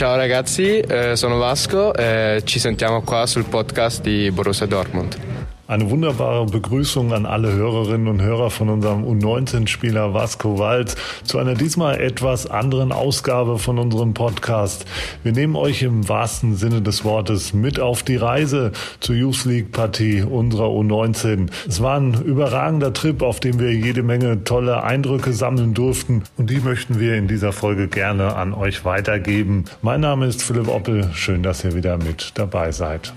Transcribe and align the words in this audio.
Ciao 0.00 0.16
ragazzi, 0.16 0.78
eh, 0.78 1.14
sono 1.14 1.36
Vasco, 1.36 1.92
eh, 1.92 2.40
ci 2.44 2.58
sentiamo 2.58 3.02
qua 3.02 3.26
sul 3.26 3.44
podcast 3.44 4.00
di 4.00 4.30
Borussia 4.30 4.64
Dortmund. 4.64 5.49
Eine 5.70 5.88
wunderbare 5.88 6.46
Begrüßung 6.46 7.12
an 7.12 7.26
alle 7.26 7.52
Hörerinnen 7.52 8.08
und 8.08 8.20
Hörer 8.20 8.50
von 8.50 8.68
unserem 8.70 9.04
U19-Spieler 9.04 10.12
Vasco 10.12 10.58
Walz 10.58 10.96
zu 11.22 11.38
einer 11.38 11.54
diesmal 11.54 12.00
etwas 12.00 12.50
anderen 12.50 12.90
Ausgabe 12.90 13.56
von 13.60 13.78
unserem 13.78 14.12
Podcast. 14.12 14.84
Wir 15.22 15.30
nehmen 15.30 15.54
euch 15.54 15.82
im 15.82 16.08
wahrsten 16.08 16.56
Sinne 16.56 16.82
des 16.82 17.04
Wortes 17.04 17.54
mit 17.54 17.78
auf 17.78 18.02
die 18.02 18.16
Reise 18.16 18.72
zur 18.98 19.14
Youth 19.14 19.44
League 19.44 19.70
Partie 19.70 20.22
unserer 20.22 20.66
U19. 20.66 21.50
Es 21.68 21.80
war 21.80 22.00
ein 22.00 22.14
überragender 22.14 22.92
Trip, 22.92 23.22
auf 23.22 23.38
dem 23.38 23.60
wir 23.60 23.72
jede 23.72 24.02
Menge 24.02 24.42
tolle 24.42 24.82
Eindrücke 24.82 25.32
sammeln 25.32 25.72
durften 25.72 26.24
und 26.36 26.50
die 26.50 26.58
möchten 26.58 26.98
wir 26.98 27.14
in 27.14 27.28
dieser 27.28 27.52
Folge 27.52 27.86
gerne 27.86 28.34
an 28.34 28.54
euch 28.54 28.84
weitergeben. 28.84 29.66
Mein 29.82 30.00
Name 30.00 30.26
ist 30.26 30.42
Philipp 30.42 30.66
Oppel. 30.66 31.10
Schön, 31.14 31.44
dass 31.44 31.62
ihr 31.62 31.76
wieder 31.76 31.96
mit 31.96 32.32
dabei 32.34 32.72
seid. 32.72 33.12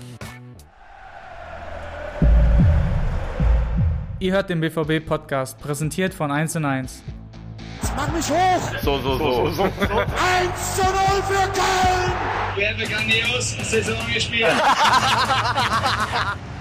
Ihr 4.24 4.32
hört 4.32 4.48
den 4.48 4.58
BVB-Podcast, 4.58 5.58
präsentiert 5.58 6.14
von 6.14 6.30
1 6.30 6.56
und 6.56 6.64
1. 6.64 7.02
Mach 7.94 8.08
mich 8.08 8.30
hoch! 8.30 8.72
So, 8.82 8.98
so, 8.98 9.18
so. 9.18 9.50
so. 9.50 9.64
1 9.64 9.72
zu 10.76 10.82
0 10.82 10.92
für 11.28 11.46
Köln! 11.52 12.10
Wir 12.56 12.70
haben 12.70 12.78
grandios 12.90 13.54
Saison 13.70 13.98
gespielt. 14.14 14.48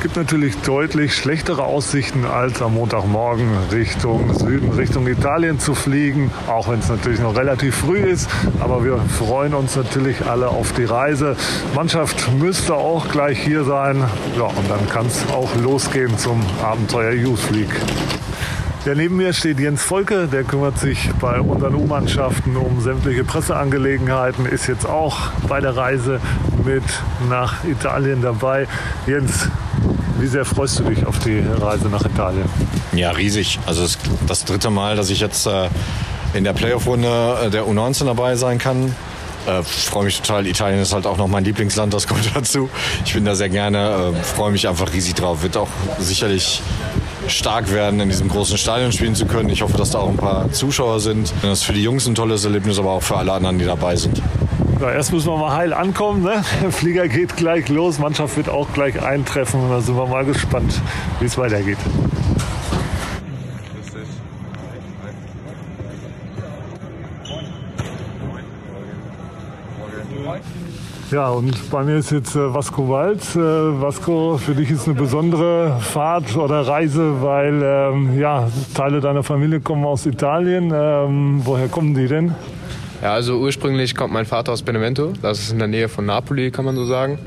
gibt 0.00 0.16
natürlich 0.16 0.56
deutlich 0.58 1.14
schlechtere 1.14 1.62
Aussichten 1.62 2.24
als 2.24 2.60
am 2.60 2.74
Montagmorgen 2.74 3.48
Richtung 3.72 4.34
Süden, 4.34 4.72
Richtung 4.72 5.06
Italien 5.06 5.58
zu 5.58 5.74
fliegen, 5.74 6.30
auch 6.48 6.68
wenn 6.68 6.80
es 6.80 6.88
natürlich 6.88 7.20
noch 7.20 7.36
relativ 7.36 7.76
früh 7.76 7.98
ist. 7.98 8.28
Aber 8.60 8.84
wir 8.84 8.98
freuen 9.18 9.54
uns 9.54 9.76
natürlich 9.76 10.24
alle 10.26 10.48
auf 10.48 10.72
die 10.72 10.84
Reise. 10.84 11.36
Mannschaft 11.74 12.32
müsste 12.32 12.74
auch 12.74 13.08
gleich 13.08 13.38
hier 13.38 13.64
sein. 13.64 14.04
Ja, 14.36 14.44
und 14.44 14.70
dann 14.70 14.88
kann 14.88 15.06
es 15.06 15.24
auch 15.32 15.54
losgehen 15.56 16.18
zum 16.18 16.42
Abenteuer 16.62 17.12
Youth 17.12 17.50
League. 17.50 17.80
Ja, 18.86 18.94
neben 18.94 19.16
mir 19.16 19.32
steht 19.32 19.58
Jens 19.58 19.82
Volke, 19.82 20.28
der 20.28 20.44
kümmert 20.44 20.78
sich 20.78 21.10
bei 21.20 21.40
unseren 21.40 21.74
U-Mannschaften 21.74 22.56
um 22.56 22.80
sämtliche 22.80 23.24
Presseangelegenheiten, 23.24 24.46
ist 24.46 24.68
jetzt 24.68 24.88
auch 24.88 25.30
bei 25.48 25.60
der 25.60 25.76
Reise 25.76 26.20
mit 26.64 26.84
nach 27.28 27.64
Italien 27.64 28.22
dabei. 28.22 28.68
Jens, 29.08 29.48
wie 30.18 30.26
sehr 30.26 30.44
freust 30.44 30.78
du 30.78 30.84
dich 30.84 31.06
auf 31.06 31.18
die 31.20 31.38
Reise 31.38 31.88
nach 31.88 32.04
Italien? 32.04 32.48
Ja, 32.92 33.10
riesig. 33.10 33.58
Also 33.66 33.84
es 33.84 33.96
ist 33.96 34.00
das 34.26 34.44
dritte 34.44 34.70
Mal, 34.70 34.96
dass 34.96 35.10
ich 35.10 35.20
jetzt 35.20 35.46
äh, 35.46 35.68
in 36.34 36.44
der 36.44 36.52
Playoff-Runde 36.52 37.38
äh, 37.46 37.50
der 37.50 37.64
U19 37.64 38.06
dabei 38.06 38.36
sein 38.36 38.58
kann. 38.58 38.94
Äh, 39.46 39.62
freue 39.62 40.04
mich 40.04 40.20
total. 40.20 40.46
Italien 40.46 40.80
ist 40.80 40.92
halt 40.92 41.06
auch 41.06 41.16
noch 41.16 41.28
mein 41.28 41.44
Lieblingsland, 41.44 41.94
das 41.94 42.06
kommt 42.06 42.28
dazu. 42.34 42.68
Ich 43.04 43.14
bin 43.14 43.24
da 43.24 43.34
sehr 43.34 43.48
gerne, 43.48 44.12
freue 44.22 44.50
mich 44.50 44.68
einfach 44.68 44.92
riesig 44.92 45.14
drauf. 45.14 45.42
Wird 45.42 45.56
auch 45.56 45.68
sicherlich 45.98 46.62
stark 47.28 47.72
werden, 47.72 48.00
in 48.00 48.08
diesem 48.08 48.28
großen 48.28 48.58
Stadion 48.58 48.92
spielen 48.92 49.14
zu 49.14 49.26
können. 49.26 49.48
Ich 49.50 49.62
hoffe, 49.62 49.76
dass 49.76 49.90
da 49.90 49.98
auch 49.98 50.08
ein 50.08 50.16
paar 50.16 50.50
Zuschauer 50.52 51.00
sind. 51.00 51.32
Das 51.42 51.60
ist 51.60 51.64
für 51.64 51.72
die 51.72 51.82
Jungs 51.82 52.06
ein 52.06 52.14
tolles 52.14 52.44
Erlebnis, 52.44 52.78
aber 52.78 52.92
auch 52.92 53.02
für 53.02 53.16
alle 53.16 53.32
anderen, 53.32 53.58
die 53.58 53.64
dabei 53.64 53.96
sind. 53.96 54.20
Ja, 54.80 54.90
erst 54.90 55.12
müssen 55.12 55.28
wir 55.28 55.38
mal 55.38 55.56
heil 55.56 55.72
ankommen. 55.72 56.22
Ne? 56.22 56.42
Der 56.62 56.70
Flieger 56.70 57.08
geht 57.08 57.36
gleich 57.36 57.68
los, 57.70 57.98
Mannschaft 57.98 58.36
wird 58.36 58.50
auch 58.50 58.70
gleich 58.74 59.02
eintreffen. 59.02 59.60
Da 59.70 59.80
sind 59.80 59.96
wir 59.96 60.06
mal 60.06 60.24
gespannt, 60.24 60.80
wie 61.18 61.24
es 61.24 61.38
weitergeht. 61.38 61.78
Ja, 71.10 71.28
und 71.28 71.70
bei 71.70 71.84
mir 71.84 71.96
ist 71.96 72.10
jetzt 72.10 72.34
äh, 72.34 72.52
Vasco 72.52 72.88
Walz. 72.88 73.36
Äh, 73.36 73.38
Vasco, 73.38 74.36
für 74.38 74.54
dich 74.54 74.70
ist 74.72 74.86
eine 74.88 74.98
besondere 74.98 75.78
Fahrt 75.80 76.36
oder 76.36 76.66
Reise, 76.66 77.22
weil 77.22 77.62
ähm, 77.62 78.18
ja, 78.18 78.48
Teile 78.74 79.00
deiner 79.00 79.22
Familie 79.22 79.60
kommen 79.60 79.84
aus 79.84 80.04
Italien. 80.04 80.72
Ähm, 80.74 81.40
woher 81.44 81.68
kommen 81.68 81.94
die 81.94 82.08
denn? 82.08 82.34
Ja, 83.02 83.12
also 83.12 83.38
ursprünglich 83.38 83.94
kommt 83.94 84.12
mein 84.12 84.26
Vater 84.26 84.52
aus 84.52 84.62
Benevento. 84.62 85.12
Das 85.20 85.38
ist 85.38 85.52
in 85.52 85.58
der 85.58 85.68
Nähe 85.68 85.88
von 85.88 86.06
Napoli, 86.06 86.50
kann 86.50 86.64
man 86.64 86.76
so 86.76 86.84
sagen. 86.84 87.18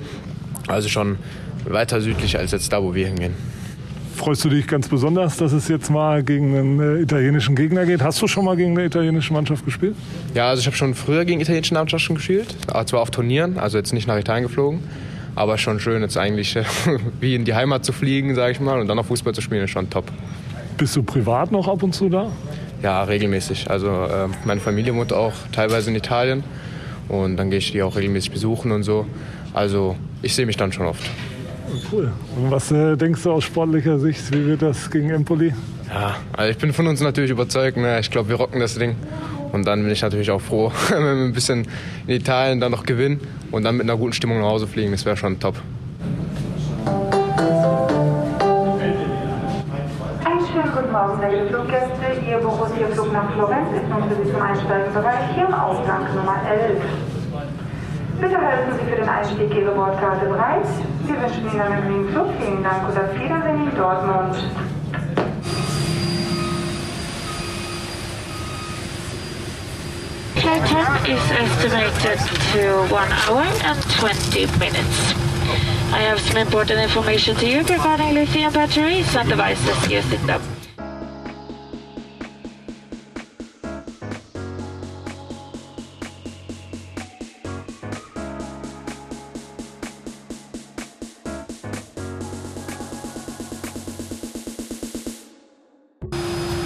Also 0.68 0.90
schon 0.90 1.18
weiter 1.66 2.02
südlich 2.02 2.38
als 2.38 2.52
jetzt 2.52 2.72
da, 2.74 2.82
wo 2.82 2.96
wir 2.96 3.08
hingehen. 3.08 3.34
Freust 4.16 4.44
du 4.44 4.50
dich 4.50 4.68
ganz 4.68 4.90
besonders, 4.90 5.38
dass 5.38 5.54
es 5.54 5.70
jetzt 5.70 5.90
mal 5.90 6.24
gegen 6.24 6.54
einen 6.58 6.80
äh, 6.82 7.02
italienischen 7.02 7.56
Gegner 7.56 7.86
geht? 7.86 8.02
Hast 8.02 8.22
du 8.22 8.28
schon 8.28 8.44
mal 8.44 8.58
gegen 8.58 8.72
eine 8.72 8.86
italienische 8.86 9.32
Mannschaft 9.32 9.64
gespielt? 9.64 9.96
Ja, 10.34 10.50
also 10.50 10.60
ich 10.60 10.66
habe 10.66 10.76
schon 10.76 10.94
früher 10.94 11.24
gegen 11.24 11.40
italienische 11.40 11.74
Mannschaften 11.74 12.16
gespielt, 12.16 12.54
zwar 12.86 13.00
auf 13.00 13.12
Turnieren, 13.12 13.58
also 13.58 13.78
jetzt 13.78 13.94
nicht 13.94 14.08
nach 14.10 14.18
Italien 14.18 14.44
geflogen, 14.44 14.82
aber 15.36 15.58
schon 15.58 15.80
schön 15.80 16.02
jetzt 16.02 16.18
eigentlich 16.18 16.58
wie 17.22 17.34
in 17.34 17.46
die 17.46 17.54
Heimat 17.54 17.86
zu 17.86 17.94
fliegen, 17.94 18.36
sage 18.36 18.52
ich 18.52 18.60
mal, 18.60 18.82
und 18.82 18.90
dann 18.90 19.00
auch 19.00 19.06
Fußball 19.06 19.34
zu 19.34 19.40
spielen, 19.40 19.64
ist 19.64 19.72
schon 19.72 19.90
top. 19.90 20.12
Bist 20.78 20.98
du 20.98 21.04
privat 21.04 21.54
noch 21.54 21.70
ab 21.70 21.82
und 21.82 21.96
zu 21.96 22.10
da? 22.10 22.30
Ja, 22.82 23.04
regelmäßig. 23.04 23.70
Also 23.70 23.88
äh, 23.88 24.28
meine 24.46 24.62
Familie 24.62 24.96
wohnt 24.96 25.12
auch 25.12 25.34
teilweise 25.52 25.90
in 25.90 25.96
Italien 25.96 26.44
und 27.10 27.38
dann 27.38 27.50
gehe 27.50 27.60
ich 27.60 27.72
die 27.72 27.82
auch 27.82 27.96
regelmäßig 27.96 28.32
besuchen 28.32 28.72
und 28.72 28.84
so. 28.84 29.06
Also 29.54 29.96
ich 30.22 30.36
sehe 30.36 30.46
mich 30.46 30.58
dann 30.58 30.72
schon 30.72 30.86
oft. 30.86 31.04
Cool. 31.92 32.12
Und 32.36 32.52
was 32.52 32.72
äh, 32.72 32.96
denkst 32.96 33.24
du 33.24 33.32
aus 33.32 33.44
sportlicher 33.44 34.00
Sicht, 34.00 34.32
wie 34.34 34.46
wird 34.46 34.62
das 34.62 34.90
gegen 34.90 35.10
Empoli? 35.10 35.54
Ja, 35.90 36.16
also 36.34 36.52
ich 36.52 36.58
bin 36.58 36.74
von 36.74 36.88
uns 36.88 37.02
natürlich 37.02 37.32
überzeugt. 37.32 37.78
Ne? 37.78 38.00
Ich 38.00 38.12
glaube, 38.12 38.30
wir 38.30 38.36
rocken 38.36 38.60
das 38.60 38.76
Ding. 38.76 38.96
Und 39.52 39.66
dann 39.66 39.82
bin 39.82 39.92
ich 39.92 40.02
natürlich 40.02 40.30
auch 40.32 40.42
froh, 40.42 40.72
wenn 40.90 41.04
wir 41.04 41.12
ein 41.12 41.34
bisschen 41.34 41.68
in 42.08 42.16
Italien 42.16 42.60
dann 42.60 42.72
noch 42.72 42.86
gewinnen 42.86 43.20
und 43.52 43.64
dann 43.64 43.76
mit 43.78 43.84
einer 43.84 43.98
guten 43.98 44.14
Stimmung 44.14 44.40
nach 44.40 44.48
Hause 44.48 44.68
fliegen. 44.68 44.92
Das 44.92 45.06
wäre 45.06 45.18
schon 45.18 45.40
top. 45.40 45.56
Ihr 52.40 52.46
Borussia-Flug 52.46 53.12
nach 53.12 53.34
Florenz 53.34 53.68
ist 53.76 53.90
nun 53.90 54.08
für 54.08 54.16
Sie 54.16 54.32
zum 54.32 54.42
Einsteigenbereich 54.42 55.36
hier 55.36 55.46
im 55.46 55.54
Ausgang 55.54 56.06
Nummer 56.16 56.38
11. 56.50 56.82
Bitte 58.22 58.38
halten 58.38 58.72
Sie 58.80 58.90
für 58.90 58.96
den 58.96 59.10
Einstieg 59.10 59.54
Ihre 59.54 59.72
Bordkarte 59.72 60.26
bereit. 60.26 60.66
Wir 61.04 61.22
wünschen 61.22 61.52
Ihnen 61.52 61.60
einen 61.60 61.74
angenehmen 61.74 62.10
Flug. 62.14 62.28
Vielen 62.40 62.64
Dank 62.64 62.88
und 62.88 62.98
auf 62.98 63.14
Wiedersehen 63.14 63.70
in 63.70 63.76
Dortmund. 63.76 64.36
Flight 70.36 70.66
time 70.66 70.96
is 71.12 71.32
estimated 71.32 72.20
to 72.54 72.96
1 72.96 73.28
hour 73.28 73.44
and 73.66 73.84
20 74.00 74.48
minutes. 74.60 75.14
I 75.92 76.04
have 76.08 76.22
some 76.22 76.38
important 76.38 76.80
information 76.80 77.36
to 77.36 77.46
you 77.46 77.64
regarding 77.64 78.14
lithium 78.14 78.54
batteries 78.54 79.14
and 79.18 79.28
devices 79.28 79.92
used 79.92 80.14
in 80.14 80.26
them. 80.26 80.42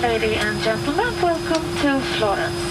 Ladies 0.03 0.35
and 0.35 0.61
gentlemen, 0.61 1.13
welcome 1.21 1.63
to 1.79 1.97
Florence. 2.17 2.63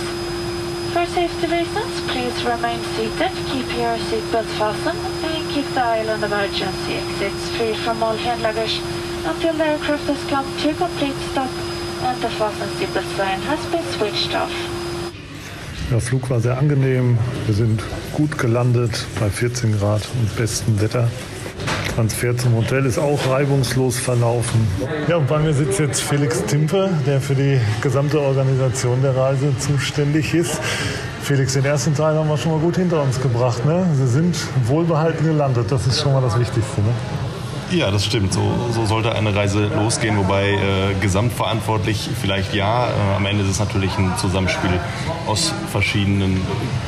For 0.92 1.06
safety 1.06 1.46
reasons, 1.46 1.94
please 2.12 2.44
remain 2.44 2.78
seated, 2.92 3.32
keep 3.48 3.66
your 3.74 3.96
seatbelt 4.06 4.44
fastened, 4.60 5.00
and 5.24 5.50
keep 5.50 5.64
the 5.72 5.80
aisle 5.82 6.10
and 6.10 6.22
emergency 6.22 6.92
exits 6.92 7.48
free 7.56 7.72
from 7.72 8.02
all 8.02 8.16
hand 8.16 8.42
luggage 8.42 8.82
until 9.24 9.54
the 9.54 9.64
aircraft 9.64 10.04
has 10.08 10.22
come 10.28 10.44
to 10.60 10.74
complete 10.74 11.16
stop 11.30 11.48
and 12.02 12.20
the 12.20 12.28
fasten 12.28 12.68
seatbelt 12.76 13.16
sign 13.16 13.40
has 13.48 13.64
been 13.72 13.86
switched 13.96 14.34
off. 14.34 14.52
Der 15.90 16.00
Flug 16.02 16.28
war 16.28 16.40
sehr 16.40 16.58
angenehm. 16.58 17.16
Wir 17.46 17.54
sind 17.54 17.82
gut 18.12 18.36
gelandet 18.36 19.06
bei 19.18 19.30
14 19.30 19.78
Grad 19.78 20.02
und 20.20 20.36
bestem 20.36 20.78
Wetter. 20.82 21.08
Transfer 21.94 22.36
zum 22.36 22.56
Hotel 22.56 22.86
ist 22.86 22.98
auch 22.98 23.18
reibungslos 23.28 23.98
verlaufen. 23.98 24.66
Ja, 25.08 25.16
und 25.16 25.28
bei 25.28 25.38
mir 25.38 25.52
sitzt 25.52 25.78
jetzt 25.78 26.00
Felix 26.00 26.42
Timpe, 26.44 26.90
der 27.06 27.20
für 27.20 27.34
die 27.34 27.60
gesamte 27.82 28.20
Organisation 28.20 29.02
der 29.02 29.16
Reise 29.16 29.56
zuständig 29.58 30.34
ist. 30.34 30.60
Felix, 31.22 31.52
den 31.52 31.64
ersten 31.64 31.94
Teil 31.94 32.16
haben 32.16 32.28
wir 32.28 32.36
schon 32.36 32.52
mal 32.52 32.60
gut 32.60 32.76
hinter 32.76 33.02
uns 33.02 33.20
gebracht. 33.20 33.64
Ne? 33.64 33.86
Sie 33.94 34.06
sind 34.06 34.36
wohlbehalten 34.66 35.24
gelandet, 35.24 35.70
das 35.70 35.86
ist 35.86 36.00
schon 36.00 36.12
mal 36.12 36.22
das 36.22 36.38
Wichtigste. 36.38 36.80
Ne? 36.80 36.92
Ja, 37.72 37.90
das 37.90 38.04
stimmt. 38.04 38.34
So, 38.34 38.42
so 38.70 38.84
sollte 38.84 39.14
eine 39.14 39.34
Reise 39.34 39.68
losgehen, 39.68 40.18
wobei 40.18 40.50
äh, 40.50 40.58
gesamtverantwortlich 41.00 42.10
vielleicht 42.20 42.52
ja. 42.54 42.88
Äh, 42.88 43.16
am 43.16 43.24
Ende 43.24 43.44
ist 43.44 43.50
es 43.50 43.60
natürlich 43.60 43.96
ein 43.96 44.12
Zusammenspiel 44.18 44.78
aus 45.26 45.54
verschiedenen 45.70 46.42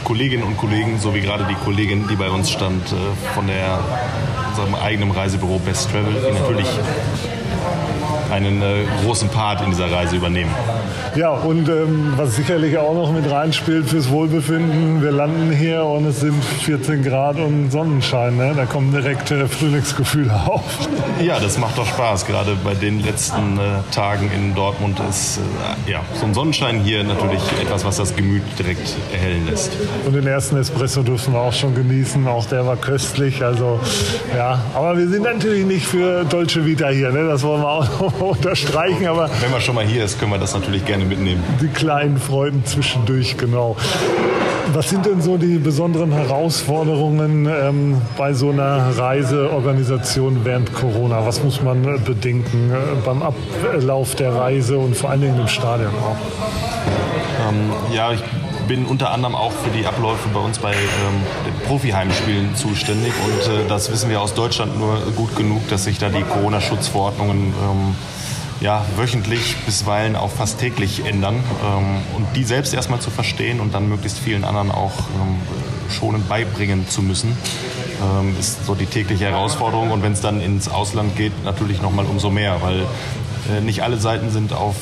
Kolleginnen 0.04 0.42
und 0.42 0.58
Kollegen, 0.58 0.98
so 0.98 1.14
wie 1.14 1.22
gerade 1.22 1.46
die 1.48 1.54
Kollegin, 1.54 2.06
die 2.08 2.16
bei 2.16 2.28
uns 2.28 2.50
stand, 2.50 2.92
äh, 2.92 3.34
von 3.34 3.46
der 3.46 3.78
unserem 4.54 4.74
eigenen 4.76 5.10
Reisebüro 5.10 5.58
Best 5.58 5.90
Travel, 5.90 6.14
die 6.14 6.32
natürlich 6.32 6.68
einen 8.30 8.62
äh, 8.62 8.84
großen 9.04 9.28
Part 9.28 9.62
in 9.62 9.70
dieser 9.70 9.90
Reise 9.90 10.16
übernehmen. 10.16 10.50
Ja, 11.16 11.30
und 11.30 11.68
ähm, 11.68 12.14
was 12.16 12.34
sicherlich 12.34 12.76
auch 12.76 12.94
noch 12.94 13.12
mit 13.12 13.30
reinspielt 13.30 13.88
fürs 13.88 14.10
Wohlbefinden, 14.10 15.00
wir 15.00 15.12
landen 15.12 15.52
hier 15.52 15.84
und 15.84 16.06
es 16.06 16.18
sind 16.18 16.42
14 16.44 17.04
Grad 17.04 17.36
und 17.36 17.70
Sonnenschein. 17.70 18.36
Ne? 18.36 18.52
Da 18.56 18.66
kommen 18.66 18.90
direkt 18.90 19.30
äh, 19.30 19.46
Frühlingsgefühle 19.46 20.34
auf. 20.34 20.62
Ja, 21.22 21.38
das 21.38 21.56
macht 21.58 21.78
doch 21.78 21.86
Spaß. 21.86 22.26
Gerade 22.26 22.56
bei 22.64 22.74
den 22.74 23.00
letzten 23.00 23.58
äh, 23.58 23.94
Tagen 23.94 24.28
in 24.34 24.56
Dortmund 24.56 24.98
ist 25.08 25.38
äh, 25.38 25.92
ja, 25.92 26.00
so 26.14 26.26
ein 26.26 26.34
Sonnenschein 26.34 26.80
hier 26.80 27.04
natürlich 27.04 27.42
etwas, 27.62 27.84
was 27.84 27.98
das 27.98 28.16
Gemüt 28.16 28.42
direkt 28.58 28.96
erhellen 29.12 29.46
lässt. 29.46 29.70
Und 30.04 30.14
den 30.16 30.26
ersten 30.26 30.56
Espresso 30.56 31.04
durften 31.04 31.32
wir 31.32 31.40
auch 31.40 31.52
schon 31.52 31.76
genießen. 31.76 32.26
Auch 32.26 32.46
der 32.46 32.66
war 32.66 32.76
köstlich. 32.76 33.44
Also, 33.44 33.78
ja. 34.36 34.58
Aber 34.74 34.98
wir 34.98 35.08
sind 35.08 35.22
natürlich 35.22 35.64
nicht 35.64 35.86
für 35.86 36.24
Dolce 36.24 36.66
Vita 36.66 36.88
hier. 36.88 37.12
Ne? 37.12 37.28
Das 37.28 37.44
wollen 37.44 37.62
wir 37.62 37.69
auch 37.69 38.00
noch 38.00 38.20
unterstreichen. 38.20 39.06
Aber 39.06 39.29
Wenn 39.41 39.50
man 39.50 39.61
schon 39.61 39.75
mal 39.75 39.85
hier 39.85 40.05
ist, 40.05 40.19
können 40.19 40.32
wir 40.32 40.38
das 40.38 40.55
natürlich 40.55 40.85
gerne 40.85 41.05
mitnehmen. 41.05 41.43
die 41.61 41.69
kleinen 41.69 42.19
Freuden 42.19 42.64
zwischendurch, 42.64 43.37
genau. 43.37 43.76
Was 44.73 44.88
sind 44.88 45.05
denn 45.06 45.20
so 45.20 45.37
die 45.37 45.58
besonderen 45.58 46.11
Herausforderungen 46.11 47.46
ähm, 47.46 48.00
bei 48.17 48.32
so 48.32 48.50
einer 48.50 48.99
Reiseorganisation 48.99 50.41
während 50.44 50.73
Corona? 50.75 51.25
Was 51.26 51.43
muss 51.44 51.62
man 51.62 51.82
bedenken 52.05 52.70
äh, 52.73 52.76
beim 53.05 53.23
Ablauf 53.23 54.14
der 54.14 54.35
Reise 54.35 54.79
und 54.79 54.97
vor 54.97 55.11
allen 55.11 55.20
Dingen 55.20 55.38
im 55.38 55.49
Stadion 55.49 55.90
auch? 55.90 56.17
Ähm, 57.49 57.94
ja, 57.94 58.12
ich 58.12 58.23
bin 58.66 58.87
unter 58.87 59.11
anderem 59.11 59.34
auch 59.34 59.52
für 59.52 59.70
die 59.70 59.87
Abläufe 59.87 60.28
bei 60.32 60.40
uns 60.40 60.58
bei 60.58 60.72
ähm, 60.72 61.66
Profi-Heimspielen 61.66 62.56
zuständig. 62.56 63.12
Und 63.25 63.52
äh, 63.52 63.69
das 63.69 63.90
wissen 63.90 64.11
wir 64.11 64.20
aus 64.20 64.34
Deutschland 64.34 64.78
nur 64.78 64.99
gut 65.16 65.37
genug, 65.37 65.69
dass 65.69 65.84
sich 65.84 65.99
da 65.99 66.08
die 66.08 66.22
Corona-Schutzverordnungen 66.22 67.49
ähm, 67.49 67.94
ja, 68.61 68.84
wöchentlich 68.96 69.56
bisweilen 69.66 70.16
auch 70.16 70.31
fast 70.31 70.58
täglich 70.58 71.05
ändern. 71.05 71.37
Ähm, 71.37 72.16
und 72.16 72.26
die 72.37 72.44
selbst 72.44 72.75
erstmal 72.75 73.00
zu 73.00 73.11
verstehen 73.11 73.61
und 73.61 73.75
dann 73.75 73.88
möglichst 73.88 74.19
vielen 74.19 74.44
anderen 74.44 74.70
auch 74.70 74.93
ähm, 75.20 75.38
schonend 75.90 76.28
beibringen 76.28 76.88
zu 76.88 77.02
müssen, 77.02 77.37
ähm, 78.02 78.34
ist 78.38 78.64
so 78.66 78.75
die 78.75 78.87
tägliche 78.87 79.26
Herausforderung. 79.26 79.90
Und 79.90 80.02
wenn 80.02 80.12
es 80.12 80.20
dann 80.20 80.40
ins 80.40 80.69
Ausland 80.69 81.16
geht, 81.16 81.32
natürlich 81.44 81.82
nochmal 81.82 82.06
umso 82.06 82.31
mehr, 82.31 82.62
weil 82.62 82.87
äh, 83.55 83.61
nicht 83.61 83.82
alle 83.82 83.99
Seiten 83.99 84.31
sind 84.31 84.52
auf 84.52 84.76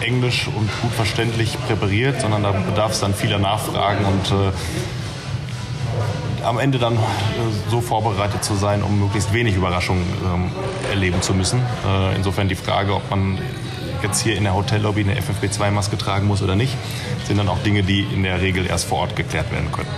Englisch 0.00 0.48
und 0.48 0.68
gut 0.82 0.92
verständlich 0.92 1.56
präpariert, 1.66 2.20
sondern 2.20 2.42
da 2.42 2.52
bedarf 2.52 2.92
es 2.92 3.00
dann 3.00 3.14
vieler 3.14 3.38
Nachfragen 3.38 4.04
und 4.04 4.30
äh, 4.30 4.52
am 6.44 6.58
Ende 6.58 6.78
dann 6.78 6.94
äh, 6.94 6.98
so 7.68 7.80
vorbereitet 7.80 8.44
zu 8.44 8.54
sein, 8.54 8.82
um 8.82 8.98
möglichst 8.98 9.32
wenig 9.32 9.56
Überraschungen 9.56 10.04
ähm, 10.24 10.50
erleben 10.90 11.22
zu 11.22 11.34
müssen. 11.34 11.60
Äh, 11.86 12.16
insofern 12.16 12.48
die 12.48 12.54
Frage, 12.54 12.94
ob 12.94 13.10
man 13.10 13.38
jetzt 14.02 14.20
hier 14.22 14.36
in 14.36 14.44
der 14.44 14.54
Hotellobby 14.54 15.02
eine 15.02 15.14
FFP2-Maske 15.14 15.98
tragen 15.98 16.26
muss 16.26 16.42
oder 16.42 16.56
nicht, 16.56 16.74
sind 17.26 17.36
dann 17.36 17.48
auch 17.48 17.58
Dinge, 17.58 17.82
die 17.82 18.00
in 18.00 18.22
der 18.22 18.40
Regel 18.40 18.66
erst 18.66 18.86
vor 18.86 19.00
Ort 19.00 19.16
geklärt 19.16 19.52
werden 19.52 19.70
können. 19.70 19.88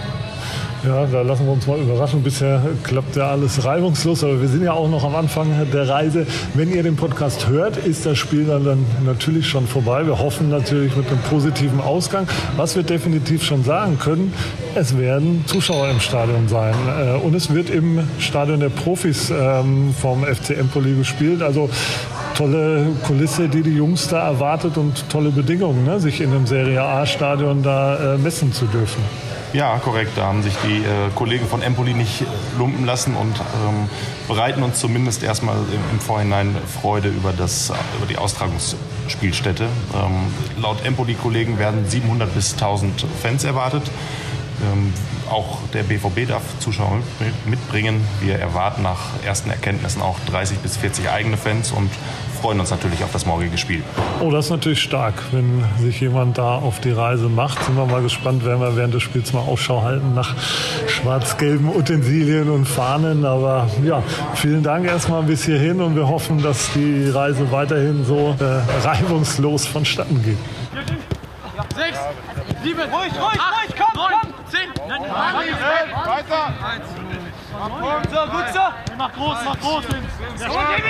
Ja, 0.84 1.06
da 1.06 1.22
lassen 1.22 1.46
wir 1.46 1.52
uns 1.52 1.64
mal 1.68 1.78
überraschen. 1.78 2.24
Bisher 2.24 2.60
klappt 2.82 3.14
ja 3.14 3.30
alles 3.30 3.64
reibungslos, 3.64 4.24
aber 4.24 4.40
wir 4.40 4.48
sind 4.48 4.64
ja 4.64 4.72
auch 4.72 4.88
noch 4.90 5.04
am 5.04 5.14
Anfang 5.14 5.46
der 5.72 5.88
Reise. 5.88 6.26
Wenn 6.54 6.74
ihr 6.74 6.82
den 6.82 6.96
Podcast 6.96 7.48
hört, 7.48 7.76
ist 7.76 8.04
das 8.04 8.18
Spiel 8.18 8.46
dann, 8.46 8.84
natürlich 9.04 9.46
schon 9.48 9.68
vorbei. 9.68 10.04
Wir 10.04 10.18
hoffen 10.18 10.50
natürlich 10.50 10.96
mit 10.96 11.06
einem 11.06 11.20
positiven 11.30 11.80
Ausgang. 11.80 12.26
Was 12.56 12.74
wir 12.74 12.82
definitiv 12.82 13.44
schon 13.44 13.62
sagen 13.62 13.96
können, 14.00 14.34
es 14.74 14.98
werden 14.98 15.44
Zuschauer 15.46 15.88
im 15.88 16.00
Stadion 16.00 16.48
sein. 16.48 16.74
Äh, 16.88 17.24
Und 17.24 17.36
es 17.36 17.54
wird 17.54 17.70
im 17.70 18.00
Stadion 18.18 18.58
der 18.58 18.70
Profis 18.70 19.30
ähm, 19.30 19.94
vom 19.96 20.24
FC 20.24 20.58
Empoli 20.58 20.96
gespielt. 20.96 21.42
Also 21.42 21.70
tolle 22.36 22.86
Kulisse, 23.06 23.48
die 23.48 23.62
die 23.62 23.76
Jungs 23.76 24.08
da 24.08 24.26
erwartet 24.26 24.76
und 24.76 25.08
tolle 25.08 25.30
Bedingungen, 25.30 25.84
ne? 25.84 26.00
sich 26.00 26.20
in 26.20 26.30
einem 26.30 26.46
Serie 26.48 26.82
A-Stadion 26.82 27.62
da 27.62 28.14
äh, 28.14 28.18
messen 28.18 28.52
zu 28.52 28.64
dürfen. 28.64 29.02
Ja, 29.52 29.78
korrekt. 29.78 30.12
Da 30.16 30.24
haben 30.28 30.42
sich 30.42 30.54
die 30.66 30.78
äh, 30.78 31.10
Kollegen 31.14 31.46
von 31.46 31.60
Empoli 31.60 31.92
nicht 31.92 32.24
lumpen 32.58 32.86
lassen 32.86 33.14
und 33.14 33.34
ähm, 33.38 33.88
bereiten 34.26 34.62
uns 34.62 34.78
zumindest 34.80 35.22
erstmal 35.22 35.56
im, 35.56 35.90
im 35.92 36.00
Vorhinein 36.00 36.56
Freude 36.80 37.08
über, 37.08 37.32
das, 37.32 37.70
über 37.98 38.06
die 38.08 38.16
Austragungsspielstätte. 38.16 39.64
Ähm, 39.94 40.32
laut 40.62 40.84
Empoli-Kollegen 40.86 41.58
werden 41.58 41.86
700 41.88 42.32
bis 42.34 42.52
1000 42.54 43.04
Fans 43.20 43.44
erwartet. 43.44 43.90
Ähm, 44.72 44.94
auch 45.30 45.58
der 45.74 45.82
BVB 45.82 46.28
darf 46.28 46.42
Zuschauer 46.60 46.98
mit- 47.20 47.46
mitbringen. 47.46 48.02
Wir 48.20 48.38
erwarten 48.38 48.82
nach 48.82 49.00
ersten 49.24 49.50
Erkenntnissen 49.50 50.00
auch 50.00 50.18
30 50.30 50.58
bis 50.58 50.78
40 50.78 51.10
eigene 51.10 51.36
Fans 51.36 51.72
und 51.72 51.90
freuen 52.42 52.58
uns 52.58 52.72
natürlich 52.72 53.04
auf 53.04 53.12
das 53.12 53.24
morgige 53.24 53.56
Spiel. 53.56 53.84
Oh, 54.20 54.28
das 54.32 54.46
ist 54.46 54.50
natürlich 54.50 54.82
stark, 54.82 55.14
wenn 55.30 55.64
sich 55.78 56.00
jemand 56.00 56.38
da 56.38 56.56
auf 56.56 56.80
die 56.80 56.90
Reise 56.90 57.28
macht. 57.28 57.62
Sind 57.62 57.76
wir 57.76 57.86
mal 57.86 58.02
gespannt, 58.02 58.44
werden 58.44 58.60
wir 58.60 58.76
während 58.76 58.92
des 58.92 59.04
Spiels 59.04 59.32
mal 59.32 59.42
Ausschau 59.42 59.82
halten 59.82 60.12
nach 60.14 60.34
schwarz-gelben 60.88 61.68
Utensilien 61.68 62.50
und 62.50 62.66
Fahnen. 62.66 63.24
Aber 63.24 63.68
ja, 63.84 64.02
vielen 64.34 64.64
Dank 64.64 64.86
erstmal 64.86 65.22
bis 65.22 65.44
hierhin 65.44 65.80
und 65.80 65.94
wir 65.94 66.08
hoffen, 66.08 66.42
dass 66.42 66.72
die 66.72 67.10
Reise 67.10 67.52
weiterhin 67.52 68.04
so 68.04 68.34
äh, 68.40 68.88
reibungslos 68.88 69.64
vonstatten 69.64 70.20
geht. 70.24 70.38
Sechs, 71.76 71.98
sieben, 72.64 72.80
ruhig, 72.80 73.12
ruhig, 73.12 73.38
ruhig, 73.38 73.74
komm, 73.78 73.94
komm, 73.94 74.34
zehn, 74.50 74.68
nein, 74.88 75.00
nein, 75.00 76.06
weiter, 76.06 76.46
eins, 76.60 76.86
so, 78.10 78.32
gut 78.32 78.44
so, 78.52 78.96
mach 78.98 79.12
groß, 79.12 79.36
mach 79.44 79.60
groß, 79.60 79.84
sehr 80.36 80.50
stark. 80.50 80.82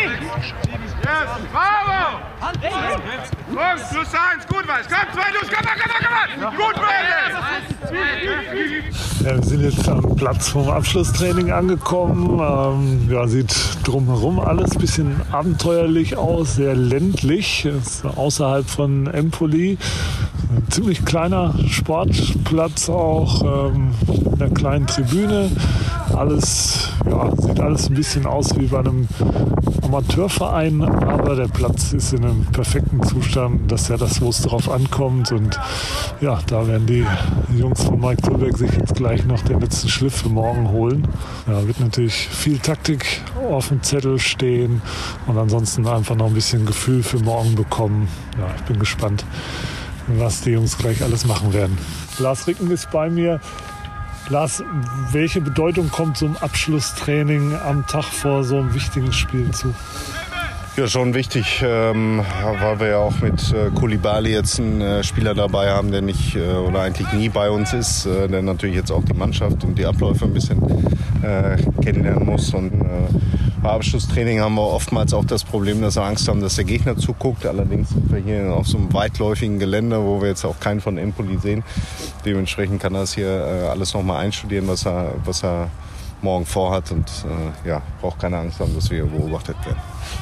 Yes, 1.02 1.28
bravo! 1.52 2.20
Komm, 2.40 3.78
plus 3.90 4.14
eins, 4.14 4.46
gut 4.48 4.66
was, 4.68 4.86
komm, 4.88 5.06
zwei, 5.12 5.30
los, 5.32 5.48
komm, 5.50 5.64
komm, 5.64 5.78
komm, 5.82 6.02
komm, 6.40 6.56
gut, 6.56 6.76
Mädels! 6.76 7.34
Ja, 9.24 9.36
wir 9.36 9.42
sind 9.42 9.60
jetzt 9.62 9.88
am 9.88 10.16
Platz 10.16 10.48
vom 10.48 10.68
Abschlusstraining 10.68 11.50
angekommen. 11.52 12.40
Ähm, 12.40 13.10
ja, 13.10 13.26
sieht 13.26 13.54
drumherum 13.84 14.40
alles 14.40 14.72
ein 14.72 14.78
bisschen 14.78 15.20
abenteuerlich 15.30 16.16
aus, 16.16 16.54
sehr 16.54 16.74
ländlich. 16.74 17.64
Ist 17.64 18.04
außerhalb 18.04 18.68
von 18.68 19.06
Empoli. 19.08 19.78
Ein 20.56 20.70
ziemlich 20.70 21.04
kleiner 21.04 21.54
Sportplatz 21.68 22.88
auch, 22.88 23.70
ähm, 23.72 23.94
mit 24.06 24.42
einer 24.42 24.54
kleinen 24.54 24.86
Tribüne. 24.86 25.50
Alles, 26.22 26.88
ja, 27.10 27.34
sieht 27.36 27.58
alles 27.58 27.88
ein 27.88 27.94
bisschen 27.94 28.26
aus 28.26 28.56
wie 28.56 28.66
bei 28.66 28.78
einem 28.78 29.08
Amateurverein, 29.82 30.80
aber 30.84 31.34
der 31.34 31.48
Platz 31.48 31.92
ist 31.94 32.12
in 32.12 32.24
einem 32.24 32.44
perfekten 32.44 33.02
Zustand. 33.02 33.72
Das 33.72 33.82
ist 33.82 33.88
ja 33.88 33.96
das, 33.96 34.20
wo 34.20 34.28
es 34.28 34.40
drauf 34.40 34.70
ankommt. 34.70 35.32
Und 35.32 35.58
ja, 36.20 36.38
da 36.46 36.68
werden 36.68 36.86
die 36.86 37.04
Jungs 37.58 37.82
von 37.82 37.98
Mike 37.98 38.22
Tulberg 38.22 38.56
sich 38.56 38.70
jetzt 38.70 38.94
gleich 38.94 39.24
noch 39.24 39.42
den 39.42 39.58
letzten 39.58 39.88
Schliff 39.88 40.14
für 40.14 40.28
morgen 40.28 40.70
holen. 40.70 41.08
Ja, 41.48 41.66
wird 41.66 41.80
natürlich 41.80 42.28
viel 42.28 42.60
Taktik 42.60 43.20
auf 43.50 43.66
dem 43.66 43.82
Zettel 43.82 44.20
stehen 44.20 44.80
und 45.26 45.36
ansonsten 45.36 45.88
einfach 45.88 46.14
noch 46.14 46.26
ein 46.26 46.34
bisschen 46.34 46.66
Gefühl 46.66 47.02
für 47.02 47.18
morgen 47.18 47.56
bekommen. 47.56 48.06
Ja, 48.38 48.46
ich 48.54 48.62
bin 48.62 48.78
gespannt, 48.78 49.24
was 50.06 50.42
die 50.42 50.50
Jungs 50.50 50.78
gleich 50.78 51.02
alles 51.02 51.26
machen 51.26 51.52
werden. 51.52 51.76
Lars 52.20 52.46
Ricken 52.46 52.70
ist 52.70 52.92
bei 52.92 53.10
mir. 53.10 53.40
Lars, 54.28 54.62
welche 55.10 55.40
Bedeutung 55.40 55.90
kommt 55.90 56.16
so 56.16 56.26
ein 56.26 56.36
Abschlusstraining 56.40 57.54
am 57.54 57.86
Tag 57.86 58.04
vor 58.04 58.44
so 58.44 58.58
einem 58.58 58.74
wichtigen 58.74 59.12
Spiel 59.12 59.50
zu? 59.50 59.74
Ja, 60.74 60.88
schon 60.88 61.12
wichtig, 61.12 61.62
ähm, 61.62 62.22
weil 62.60 62.80
wir 62.80 62.86
ja 62.88 62.96
auch 62.96 63.20
mit 63.20 63.52
äh, 63.52 63.68
Koulibaly 63.74 64.32
jetzt 64.32 64.58
einen 64.58 64.80
äh, 64.80 65.04
Spieler 65.04 65.34
dabei 65.34 65.70
haben, 65.70 65.90
der 65.90 66.00
nicht 66.00 66.34
äh, 66.34 66.40
oder 66.54 66.80
eigentlich 66.80 67.12
nie 67.12 67.28
bei 67.28 67.50
uns 67.50 67.74
ist, 67.74 68.06
äh, 68.06 68.26
der 68.26 68.40
natürlich 68.40 68.76
jetzt 68.76 68.90
auch 68.90 69.04
die 69.04 69.12
Mannschaft 69.12 69.64
und 69.64 69.76
die 69.76 69.84
Abläufe 69.84 70.24
ein 70.24 70.32
bisschen 70.32 70.62
äh, 71.22 71.58
kennenlernen 71.82 72.24
muss. 72.24 72.54
Und 72.54 72.72
äh, 72.72 73.41
Abschlusstraining 73.70 74.40
haben 74.40 74.56
wir 74.56 74.66
oftmals 74.66 75.14
auch 75.14 75.24
das 75.24 75.44
Problem, 75.44 75.80
dass 75.80 75.96
wir 75.96 76.02
Angst 76.02 76.28
haben, 76.28 76.40
dass 76.40 76.56
der 76.56 76.64
Gegner 76.64 76.96
zuguckt. 76.96 77.46
Allerdings 77.46 77.90
sind 77.90 78.10
wir 78.10 78.18
hier 78.18 78.52
auf 78.52 78.66
so 78.66 78.76
einem 78.76 78.92
weitläufigen 78.92 79.58
Gelände, 79.58 80.02
wo 80.04 80.20
wir 80.20 80.28
jetzt 80.28 80.44
auch 80.44 80.58
keinen 80.58 80.80
von 80.80 80.98
Empoli 80.98 81.38
sehen. 81.38 81.62
Dementsprechend 82.24 82.82
kann 82.82 82.94
er 82.94 83.00
das 83.00 83.14
hier 83.14 83.28
äh, 83.28 83.68
alles 83.68 83.94
nochmal 83.94 84.24
einstudieren, 84.24 84.66
was 84.66 84.84
er, 84.84 85.14
was 85.24 85.44
er 85.44 85.68
morgen 86.22 86.46
vorhat 86.46 86.90
und 86.92 87.06
äh, 87.64 87.68
ja, 87.68 87.82
braucht 88.00 88.20
keine 88.20 88.38
Angst 88.38 88.60
haben, 88.60 88.74
dass 88.74 88.90
wir 88.90 89.04
hier 89.04 89.06
beobachtet 89.06 89.56
werden. 89.64 89.78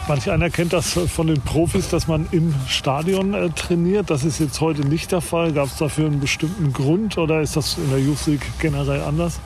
Manch 0.09 0.31
einer 0.31 0.51
kennt 0.51 0.73
das 0.73 0.93
von 0.93 1.27
den 1.27 1.41
Profis, 1.41 1.89
dass 1.89 2.09
man 2.09 2.27
im 2.33 2.55
Stadion 2.67 3.35
äh, 3.35 3.51
trainiert. 3.51 4.11
Das 4.11 4.25
ist 4.25 4.39
jetzt 4.39 4.61
heute 4.61 4.83
nicht 4.83 5.13
der 5.13 5.21
Fall. 5.21 5.53
Gab 5.53 5.67
es 5.67 5.77
dafür 5.77 6.07
einen 6.07 6.21
bestimmten 6.21 6.73
Grund 6.73 7.19
oder 7.19 7.41
ist 7.41 7.57
das 7.57 7.77
in 7.79 7.91
der 7.91 8.01
Youth 8.01 8.27
League 8.27 8.47
generell 8.61 9.03
anders? 9.03 9.41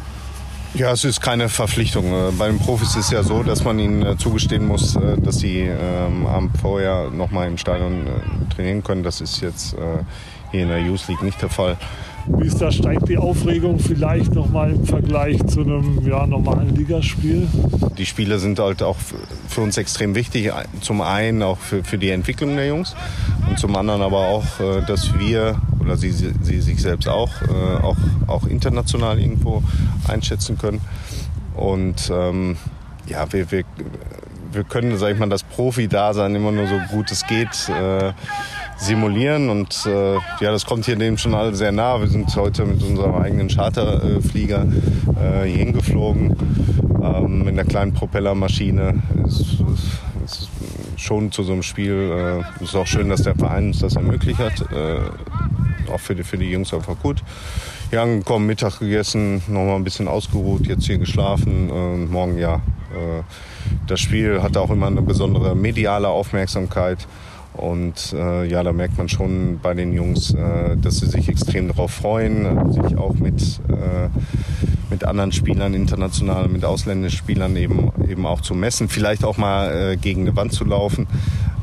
Ja, 0.74 0.90
es 0.90 1.04
ist 1.04 1.20
keine 1.20 1.48
Verpflichtung. 1.48 2.06
Äh, 2.12 2.32
Bei 2.32 2.48
den 2.48 2.58
Profis 2.58 2.90
ist 2.96 3.06
es 3.06 3.10
ja 3.12 3.22
so, 3.22 3.44
dass 3.44 3.62
man 3.62 3.78
ihnen 3.78 4.04
äh, 4.04 4.16
zugestehen 4.16 4.66
muss, 4.66 4.96
äh, 4.96 5.16
dass 5.18 5.38
sie 5.38 5.60
ähm, 5.60 6.26
am 6.26 6.50
vorher 6.60 7.10
nochmal 7.10 7.46
im 7.46 7.56
Stadion 7.58 8.04
trainieren 8.54 8.82
können. 8.82 9.04
Das 9.04 9.20
ist 9.20 9.40
jetzt 9.40 9.76
hier 10.50 10.62
in 10.62 10.68
der 10.68 10.80
Youth 10.80 11.06
League 11.08 11.22
nicht 11.22 11.40
der 11.42 11.48
Fall. 11.48 11.76
Wie 12.26 12.46
ist 12.46 12.60
da, 12.60 12.72
steigt 12.72 13.08
die 13.08 13.18
Aufregung 13.18 13.78
vielleicht 13.78 14.34
nochmal 14.34 14.72
im 14.72 14.84
Vergleich 14.86 15.44
zu 15.46 15.60
einem 15.60 16.06
ja, 16.06 16.26
normalen 16.26 16.74
Ligaspiel? 16.74 17.46
Die 17.98 18.06
Spiele 18.06 18.38
sind 18.38 18.58
halt 18.58 18.82
auch 18.82 18.96
für 19.48 19.60
uns 19.60 19.76
extrem 19.76 20.14
wichtig. 20.14 20.50
Zum 20.80 21.02
einen 21.02 21.42
auch 21.42 21.58
für, 21.58 21.84
für 21.84 21.98
die 21.98 22.10
Entwicklung 22.10 22.56
der 22.56 22.66
Jungs 22.66 22.96
und 23.48 23.58
zum 23.58 23.76
anderen 23.76 24.00
aber 24.00 24.28
auch, 24.28 24.44
äh, 24.60 24.82
dass 24.86 25.18
wir 25.18 25.60
oder 25.80 25.96
sie, 25.98 26.12
sie 26.12 26.60
sich 26.60 26.80
selbst 26.80 27.08
auch, 27.08 27.30
äh, 27.42 27.82
auch, 27.82 27.96
auch 28.26 28.46
international 28.46 29.20
irgendwo 29.20 29.62
einschätzen 30.08 30.56
können. 30.56 30.80
Und 31.54 32.10
ähm, 32.12 32.56
ja, 33.06 33.30
wir, 33.32 33.50
wir, 33.50 33.64
wir 34.52 34.64
können, 34.64 34.96
sag 34.96 35.12
ich 35.12 35.18
mal, 35.18 35.28
das 35.28 35.42
Profi-Dasein 35.42 36.34
immer 36.34 36.52
nur 36.52 36.66
so 36.66 36.78
gut 36.90 37.10
es 37.10 37.26
geht 37.26 37.68
äh, 37.68 38.12
simulieren. 38.76 39.48
Und 39.48 39.86
äh, 39.86 40.14
ja, 40.14 40.50
das 40.52 40.64
kommt 40.64 40.86
hier 40.86 40.96
dem 40.96 41.18
schon 41.18 41.34
alle 41.34 41.54
sehr 41.54 41.72
nah. 41.72 42.00
Wir 42.00 42.08
sind 42.08 42.34
heute 42.36 42.64
mit 42.64 42.82
unserem 42.82 43.14
eigenen 43.14 43.48
Charterflieger 43.48 44.66
äh, 45.22 45.46
hier 45.46 45.58
hingeflogen 45.58 46.36
ähm, 47.02 47.38
mit 47.38 47.48
einer 47.48 47.64
kleinen 47.64 47.92
Propellermaschine. 47.92 49.02
Es, 49.26 49.40
es, 49.40 49.58
es 50.24 50.38
ist 50.40 50.48
schon 50.96 51.32
zu 51.32 51.42
so 51.42 51.52
einem 51.52 51.62
Spiel. 51.62 52.42
Es 52.56 52.60
äh, 52.60 52.64
ist 52.64 52.76
auch 52.76 52.86
schön, 52.86 53.08
dass 53.08 53.22
der 53.22 53.34
Verein 53.34 53.68
uns 53.68 53.80
das 53.80 53.96
ermöglicht 53.96 54.38
hat. 54.38 54.60
Äh, 54.72 54.98
auch 55.92 56.00
für 56.00 56.14
die, 56.14 56.22
für 56.22 56.38
die 56.38 56.50
Jungs 56.50 56.72
einfach 56.72 56.98
gut. 57.00 57.22
Hier 57.90 58.02
angekommen, 58.02 58.46
Mittag 58.46 58.78
gegessen, 58.80 59.42
nochmal 59.46 59.76
ein 59.76 59.84
bisschen 59.84 60.08
ausgeruht, 60.08 60.66
jetzt 60.66 60.86
hier 60.86 60.98
geschlafen 60.98 61.70
und 61.70 62.10
morgen 62.10 62.38
ja. 62.38 62.56
Äh, 62.56 63.22
das 63.86 64.00
Spiel 64.00 64.42
hat 64.42 64.56
auch 64.56 64.70
immer 64.70 64.86
eine 64.86 65.02
besondere 65.02 65.54
mediale 65.54 66.08
Aufmerksamkeit. 66.08 67.06
Und 67.54 68.12
äh, 68.12 68.46
ja, 68.46 68.62
da 68.62 68.72
merkt 68.72 68.98
man 68.98 69.08
schon 69.08 69.60
bei 69.62 69.74
den 69.74 69.92
Jungs, 69.92 70.34
äh, 70.34 70.76
dass 70.76 70.98
sie 70.98 71.06
sich 71.06 71.28
extrem 71.28 71.68
darauf 71.68 71.92
freuen, 71.92 72.72
sich 72.72 72.96
auch 72.96 73.14
mit, 73.14 73.60
äh, 73.68 74.08
mit 74.90 75.04
anderen 75.04 75.30
Spielern 75.32 75.72
international, 75.72 76.48
mit 76.48 76.64
ausländischen 76.64 77.16
Spielern 77.16 77.54
eben, 77.56 77.92
eben 78.08 78.26
auch 78.26 78.40
zu 78.40 78.54
messen, 78.54 78.88
vielleicht 78.88 79.24
auch 79.24 79.36
mal 79.36 79.92
äh, 79.92 79.96
gegen 79.96 80.22
eine 80.22 80.36
Wand 80.36 80.52
zu 80.52 80.64
laufen 80.64 81.06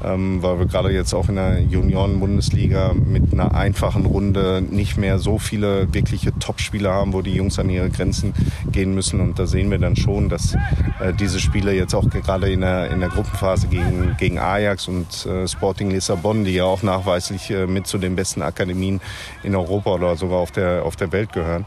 ähm, 0.04 0.42
weil 0.42 0.60
wir 0.60 0.66
gerade 0.66 0.92
jetzt 0.92 1.14
auch 1.14 1.30
in 1.30 1.36
der 1.36 1.62
Junioren-Bundesliga 1.62 2.94
mit 2.94 3.34
einer 3.34 3.54
einfachen 3.54 4.06
Runde 4.06 4.64
nicht 4.68 4.98
mehr 4.98 5.20
so 5.20 5.38
viele 5.38 5.94
wirkliche 5.94 6.38
Top-Spieler 6.40 6.94
haben, 6.94 7.14
wo 7.14 7.22
die 7.22 7.34
Jungs 7.34 7.60
an 7.60 7.70
ihre 7.70 7.90
Grenzen 7.90 8.34
gehen 8.72 8.94
müssen. 8.94 9.20
Und 9.20 9.40
da 9.40 9.46
sehen 9.46 9.70
wir 9.72 9.78
dann 9.78 9.96
schon, 9.96 10.30
dass 10.30 10.56
äh, 11.00 11.14
diese 11.20 11.40
Spiele 11.40 11.74
jetzt 11.74 11.94
auch 11.94 12.10
gerade 12.10 12.52
in 12.52 12.62
der, 12.62 12.92
in 12.92 13.00
der 13.00 13.10
Gruppenphase 13.10 13.68
gegen, 13.68 14.16
gegen 14.18 14.40
Ajax 14.40 14.88
und 14.88 15.26
äh, 15.26 15.48
Sporting 15.48 15.92
Lissabon, 15.92 16.46
die 16.46 16.54
ja 16.54 16.66
auch 16.66 16.84
nachweislich 16.84 17.50
äh, 17.52 17.68
mit 17.68 17.88
zu 17.88 17.98
den 17.98 18.16
besten 18.16 18.42
Akademien 18.42 19.02
in 19.44 19.56
Europa 19.56 19.92
oder 19.94 20.16
sogar 20.16 20.40
auf 20.40 20.52
der, 20.52 20.84
auf 20.86 20.96
der 20.96 21.12
Welt 21.12 21.34
gehören, 21.34 21.66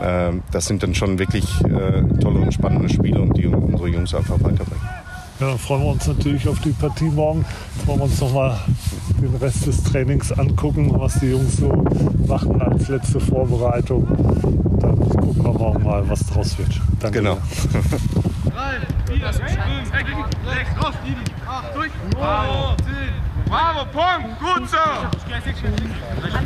äh, 0.00 0.32
das 0.50 0.66
sind 0.66 0.82
dann 0.82 0.94
schon 0.94 1.18
wirklich 1.18 1.44
äh, 1.64 2.02
tolle 2.20 2.40
und 2.40 2.52
spannende 2.52 2.88
Spiele 2.88 3.20
und 3.20 3.36
die 3.36 3.46
unsere 3.46 3.88
Jungs 3.88 4.14
einfach 4.14 4.40
weiterbringen. 4.40 4.93
Ja, 5.40 5.48
dann 5.48 5.58
freuen 5.58 5.82
wir 5.82 5.88
uns 5.90 6.06
natürlich 6.06 6.46
auf 6.46 6.60
die 6.60 6.70
Partie 6.70 7.06
morgen. 7.06 7.44
Jetzt 7.76 7.86
wollen 7.88 7.98
wir 7.98 8.04
uns 8.04 8.20
nochmal 8.20 8.56
den 9.20 9.34
Rest 9.36 9.66
des 9.66 9.82
Trainings 9.82 10.30
angucken, 10.30 10.92
was 10.96 11.18
die 11.18 11.26
Jungs 11.26 11.56
so 11.56 11.84
machen 12.28 12.62
als 12.62 12.86
letzte 12.88 13.18
Vorbereitung. 13.18 14.06
Dann 14.78 14.96
gucken 14.96 15.44
wir 15.44 15.52
morgen 15.52 15.82
mal, 15.82 16.08
was 16.08 16.24
draus 16.26 16.56
wird. 16.56 16.80
Danke. 17.00 17.18
Genau. 17.18 17.38
Drei, 18.44 18.78
vier, 19.12 19.32
fünf, 19.32 19.90
sechs, 19.90 20.84
raus, 20.84 20.94
Didi. 21.04 21.32
Acht, 21.48 21.74
durch. 21.74 21.90
Bravo, 22.12 22.76
zehn. 22.76 23.12
Bravo, 23.48 23.84
Punkt. 23.86 24.38
Gut 24.38 24.70
so. 24.70 26.44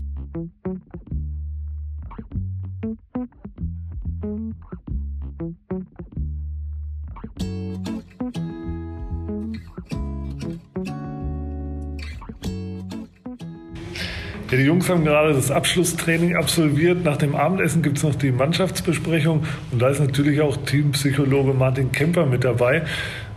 Die 14.58 14.64
Jungs 14.64 14.88
haben 14.88 15.04
gerade 15.04 15.32
das 15.32 15.50
Abschlusstraining 15.50 16.36
absolviert. 16.36 17.04
Nach 17.04 17.16
dem 17.16 17.36
Abendessen 17.36 17.80
gibt 17.80 17.98
es 17.98 18.02
noch 18.02 18.16
die 18.16 18.32
Mannschaftsbesprechung. 18.32 19.44
Und 19.70 19.80
da 19.80 19.88
ist 19.88 20.00
natürlich 20.00 20.40
auch 20.40 20.56
Teampsychologe 20.56 21.54
Martin 21.54 21.92
Kemper 21.92 22.26
mit 22.26 22.44
dabei. 22.44 22.82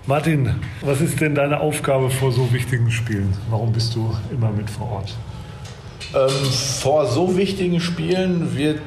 Martin, 0.08 0.56
was 0.82 1.00
ist 1.00 1.22
denn 1.22 1.36
deine 1.36 1.60
Aufgabe 1.60 2.10
vor 2.10 2.32
so 2.32 2.52
wichtigen 2.52 2.90
Spielen? 2.90 3.34
Warum 3.52 3.72
bist 3.72 3.94
du 3.96 4.16
immer 4.32 4.52
mit 4.52 4.70
vor 4.70 4.92
Ort? 4.92 5.16
Ähm, 6.16 6.30
vor 6.82 7.06
so 7.06 7.38
wichtigen 7.38 7.80
Spielen 7.80 8.58
wird 8.58 8.82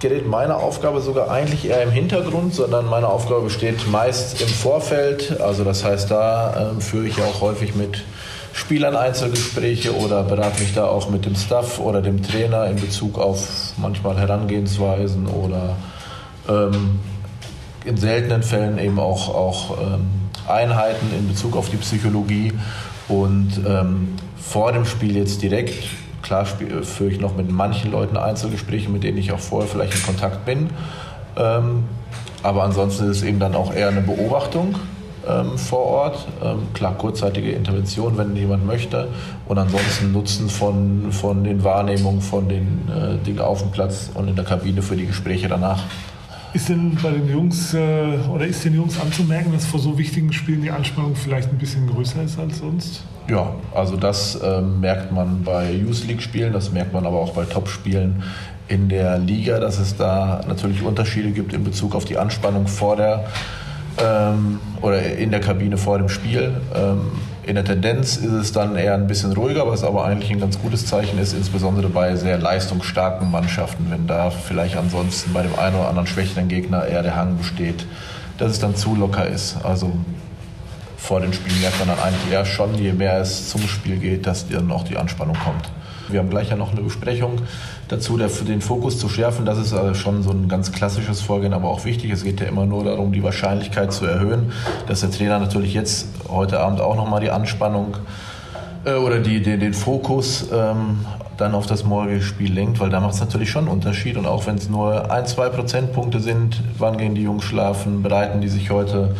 gerät 0.00 0.26
meine 0.26 0.56
Aufgabe 0.56 1.02
sogar 1.02 1.30
eigentlich 1.30 1.68
eher 1.68 1.82
im 1.82 1.90
Hintergrund, 1.90 2.54
sondern 2.54 2.86
meine 2.86 3.08
Aufgabe 3.08 3.42
besteht 3.42 3.90
meist 3.90 4.40
im 4.40 4.48
Vorfeld. 4.48 5.38
Also 5.40 5.64
das 5.64 5.84
heißt, 5.84 6.10
da 6.10 6.70
ähm, 6.72 6.80
führe 6.80 7.06
ich 7.06 7.20
auch 7.20 7.42
häufig 7.42 7.74
mit 7.74 8.04
Spielern 8.58 8.96
Einzelgespräche 8.96 9.94
oder 9.96 10.24
berate 10.24 10.60
mich 10.60 10.74
da 10.74 10.86
auch 10.86 11.08
mit 11.08 11.24
dem 11.24 11.36
Staff 11.36 11.78
oder 11.78 12.02
dem 12.02 12.24
Trainer 12.24 12.66
in 12.66 12.74
Bezug 12.74 13.16
auf 13.16 13.72
manchmal 13.76 14.18
Herangehensweisen 14.18 15.28
oder 15.28 15.76
ähm, 16.48 16.98
in 17.84 17.96
seltenen 17.96 18.42
Fällen 18.42 18.78
eben 18.78 18.98
auch, 18.98 19.32
auch 19.32 19.78
ähm, 19.80 20.08
Einheiten 20.48 21.06
in 21.16 21.28
Bezug 21.28 21.56
auf 21.56 21.70
die 21.70 21.76
Psychologie. 21.76 22.52
Und 23.06 23.60
ähm, 23.64 24.16
vor 24.36 24.72
dem 24.72 24.84
Spiel 24.86 25.16
jetzt 25.16 25.40
direkt, 25.40 25.84
klar 26.22 26.44
führe 26.44 27.10
ich 27.10 27.20
noch 27.20 27.36
mit 27.36 27.48
manchen 27.52 27.92
Leuten 27.92 28.16
Einzelgespräche, 28.16 28.90
mit 28.90 29.04
denen 29.04 29.18
ich 29.18 29.30
auch 29.30 29.38
vorher 29.38 29.70
vielleicht 29.70 29.94
in 29.94 30.02
Kontakt 30.02 30.44
bin. 30.44 30.70
Ähm, 31.36 31.84
aber 32.42 32.64
ansonsten 32.64 33.08
ist 33.08 33.18
es 33.18 33.22
eben 33.22 33.38
dann 33.38 33.54
auch 33.54 33.72
eher 33.72 33.88
eine 33.88 34.00
Beobachtung 34.00 34.74
ähm, 35.26 35.56
vor 35.56 35.84
Ort. 35.86 36.28
Ähm, 36.42 36.58
klar, 36.74 36.94
kurzzeitige 36.96 37.52
Intervention, 37.52 38.18
wenn 38.18 38.36
jemand 38.36 38.66
möchte. 38.66 39.08
Und 39.46 39.58
ansonsten 39.58 40.12
Nutzen 40.12 40.48
von, 40.48 41.12
von 41.12 41.44
den 41.44 41.64
Wahrnehmungen, 41.64 42.20
von 42.20 42.48
den 42.48 42.88
äh, 42.88 43.24
Dingen 43.24 43.40
auf 43.40 43.62
dem 43.62 43.70
Platz 43.70 44.10
und 44.14 44.28
in 44.28 44.36
der 44.36 44.44
Kabine 44.44 44.82
für 44.82 44.96
die 44.96 45.06
Gespräche 45.06 45.48
danach. 45.48 45.82
Ist 46.54 46.70
denn 46.70 46.96
bei 47.02 47.10
den 47.10 47.28
Jungs 47.28 47.74
äh, 47.74 48.18
oder 48.32 48.46
ist 48.46 48.64
den 48.64 48.74
Jungs 48.74 48.98
anzumerken, 48.98 49.52
dass 49.52 49.66
vor 49.66 49.80
so 49.80 49.98
wichtigen 49.98 50.32
Spielen 50.32 50.62
die 50.62 50.70
Anspannung 50.70 51.14
vielleicht 51.14 51.50
ein 51.50 51.58
bisschen 51.58 51.86
größer 51.86 52.22
ist 52.22 52.38
als 52.38 52.58
sonst? 52.58 53.02
Ja, 53.28 53.54
also 53.74 53.96
das 53.96 54.36
äh, 54.36 54.62
merkt 54.62 55.12
man 55.12 55.42
bei 55.44 55.70
Youth 55.72 56.06
League 56.06 56.22
Spielen, 56.22 56.54
das 56.54 56.72
merkt 56.72 56.94
man 56.94 57.04
aber 57.04 57.18
auch 57.18 57.34
bei 57.34 57.44
Top-Spielen 57.44 58.22
in 58.68 58.88
der 58.88 59.18
Liga, 59.18 59.60
dass 59.60 59.78
es 59.78 59.96
da 59.96 60.40
natürlich 60.48 60.82
Unterschiede 60.82 61.30
gibt 61.30 61.52
in 61.52 61.64
Bezug 61.64 61.94
auf 61.94 62.06
die 62.06 62.16
Anspannung 62.16 62.66
vor 62.66 62.96
der 62.96 63.26
ähm, 64.00 64.60
oder 64.80 65.02
in 65.02 65.30
der 65.30 65.40
Kabine 65.40 65.76
vor 65.76 65.98
dem 65.98 66.08
Spiel. 66.08 66.60
Ähm, 66.74 67.12
in 67.48 67.54
der 67.54 67.64
Tendenz 67.64 68.18
ist 68.18 68.32
es 68.32 68.52
dann 68.52 68.76
eher 68.76 68.92
ein 68.92 69.06
bisschen 69.06 69.32
ruhiger, 69.32 69.66
was 69.66 69.82
aber 69.82 70.04
eigentlich 70.04 70.30
ein 70.30 70.38
ganz 70.38 70.60
gutes 70.60 70.84
Zeichen 70.84 71.18
ist, 71.18 71.32
insbesondere 71.32 71.88
bei 71.88 72.14
sehr 72.14 72.36
leistungsstarken 72.36 73.30
Mannschaften, 73.30 73.86
wenn 73.88 74.06
da 74.06 74.28
vielleicht 74.28 74.76
ansonsten 74.76 75.32
bei 75.32 75.42
dem 75.42 75.58
einen 75.58 75.76
oder 75.76 75.88
anderen 75.88 76.06
schwächeren 76.06 76.48
Gegner 76.48 76.84
eher 76.84 77.02
der 77.02 77.16
Hang 77.16 77.38
besteht, 77.38 77.86
dass 78.36 78.50
es 78.50 78.58
dann 78.58 78.76
zu 78.76 78.94
locker 78.94 79.26
ist. 79.26 79.56
Also 79.64 79.92
vor 80.98 81.20
den 81.20 81.32
Spielen 81.32 81.58
merkt 81.62 81.78
man 81.78 81.88
dann 81.88 81.98
eigentlich 82.00 82.30
eher 82.30 82.44
schon, 82.44 82.74
je 82.74 82.92
mehr 82.92 83.18
es 83.18 83.48
zum 83.48 83.66
Spiel 83.66 83.96
geht, 83.96 84.26
dass 84.26 84.46
dann 84.46 84.70
auch 84.70 84.84
die 84.84 84.98
Anspannung 84.98 85.36
kommt. 85.42 85.70
Wir 86.10 86.20
haben 86.20 86.30
gleich 86.30 86.50
ja 86.50 86.56
noch 86.56 86.72
eine 86.72 86.82
Besprechung 86.82 87.40
dazu, 87.88 88.16
der, 88.16 88.28
den 88.28 88.60
Fokus 88.60 88.98
zu 88.98 89.08
schärfen. 89.08 89.44
Das 89.44 89.58
ist 89.58 89.72
also 89.72 89.94
schon 89.94 90.22
so 90.22 90.30
ein 90.30 90.48
ganz 90.48 90.72
klassisches 90.72 91.20
Vorgehen, 91.20 91.52
aber 91.52 91.68
auch 91.68 91.84
wichtig. 91.84 92.10
Es 92.10 92.24
geht 92.24 92.40
ja 92.40 92.46
immer 92.46 92.66
nur 92.66 92.84
darum, 92.84 93.12
die 93.12 93.22
Wahrscheinlichkeit 93.22 93.92
zu 93.92 94.06
erhöhen, 94.06 94.52
dass 94.86 95.00
der 95.00 95.10
Trainer 95.10 95.38
natürlich 95.38 95.74
jetzt 95.74 96.08
heute 96.28 96.60
Abend 96.60 96.80
auch 96.80 96.96
nochmal 96.96 97.20
die 97.20 97.30
Anspannung 97.30 97.96
äh, 98.84 98.94
oder 98.94 99.20
die, 99.20 99.42
den, 99.42 99.60
den 99.60 99.74
Fokus 99.74 100.48
ähm, 100.52 101.00
dann 101.36 101.54
auf 101.54 101.66
das 101.66 101.84
morgige 101.84 102.20
Spiel 102.20 102.52
lenkt, 102.52 102.80
weil 102.80 102.90
da 102.90 103.00
macht 103.00 103.14
es 103.14 103.20
natürlich 103.20 103.50
schon 103.50 103.64
einen 103.64 103.72
Unterschied. 103.72 104.16
Und 104.16 104.26
auch 104.26 104.46
wenn 104.46 104.56
es 104.56 104.68
nur 104.68 105.10
ein, 105.10 105.26
zwei 105.26 105.48
Prozentpunkte 105.48 106.20
sind, 106.20 106.62
wann 106.78 106.98
gehen 106.98 107.14
die 107.14 107.22
Jungs 107.22 107.44
schlafen, 107.44 108.02
bereiten 108.02 108.40
die 108.40 108.48
sich 108.48 108.70
heute 108.70 109.14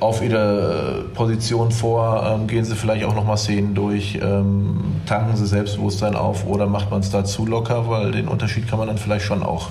auf 0.00 0.22
ihre 0.22 1.04
Position 1.14 1.70
vor, 1.70 2.24
ähm, 2.26 2.46
gehen 2.46 2.64
sie 2.64 2.74
vielleicht 2.74 3.04
auch 3.04 3.14
nochmal 3.14 3.36
Szenen 3.36 3.74
durch, 3.74 4.18
ähm, 4.22 4.96
tanken 5.06 5.36
sie 5.36 5.46
Selbstbewusstsein 5.46 6.14
auf 6.14 6.46
oder 6.46 6.66
macht 6.66 6.90
man 6.90 7.00
es 7.00 7.10
da 7.10 7.24
zu 7.24 7.46
locker, 7.46 7.88
weil 7.88 8.12
den 8.12 8.28
Unterschied 8.28 8.68
kann 8.68 8.78
man 8.78 8.88
dann 8.88 8.98
vielleicht 8.98 9.24
schon 9.24 9.42
auch 9.42 9.68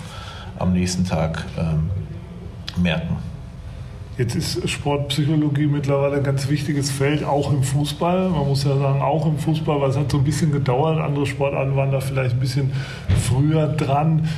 am 0.59 0.73
nächsten 0.73 1.05
Tag 1.05 1.45
ähm, 1.57 1.89
merken. 2.81 3.17
Jetzt 4.15 4.35
ist 4.35 4.69
Sportpsychologie 4.69 5.65
mittlerweile 5.65 6.17
ein 6.17 6.23
ganz 6.23 6.47
wichtiges 6.47 6.91
Feld, 6.91 7.23
auch 7.23 7.51
im 7.51 7.63
Fußball. 7.63 8.29
Man 8.29 8.47
muss 8.47 8.63
ja 8.63 8.77
sagen, 8.77 9.01
auch 9.01 9.25
im 9.25 9.39
Fußball, 9.39 9.81
weil 9.81 9.89
es 9.89 9.97
hat 9.97 10.11
so 10.11 10.19
ein 10.19 10.23
bisschen 10.23 10.51
gedauert. 10.51 10.99
Andere 10.99 11.25
Sportarten 11.25 11.75
waren 11.75 11.91
da 11.91 11.99
vielleicht 11.99 12.35
ein 12.35 12.39
bisschen 12.39 12.71
früher 13.27 13.67
dran. 13.69 14.29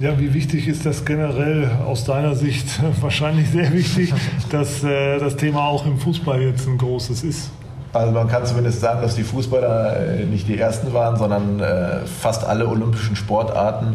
Ja, 0.00 0.18
wie 0.18 0.34
wichtig 0.34 0.66
ist 0.66 0.84
das 0.84 1.04
generell 1.04 1.70
aus 1.86 2.04
deiner 2.04 2.34
Sicht? 2.34 2.66
Wahrscheinlich 3.00 3.50
sehr 3.50 3.72
wichtig, 3.72 4.12
dass 4.50 4.82
äh, 4.82 5.20
das 5.20 5.36
Thema 5.36 5.68
auch 5.68 5.86
im 5.86 5.98
Fußball 5.98 6.42
jetzt 6.42 6.66
ein 6.66 6.78
großes 6.78 7.22
ist. 7.22 7.50
Also 7.92 8.12
man 8.12 8.26
kann 8.26 8.44
zumindest 8.44 8.80
sagen, 8.80 9.02
dass 9.02 9.14
die 9.14 9.22
Fußballer 9.22 9.96
äh, 9.96 10.24
nicht 10.24 10.48
die 10.48 10.58
ersten 10.58 10.92
waren, 10.92 11.16
sondern 11.16 11.60
äh, 11.60 12.00
fast 12.06 12.44
alle 12.44 12.66
olympischen 12.66 13.14
Sportarten 13.14 13.94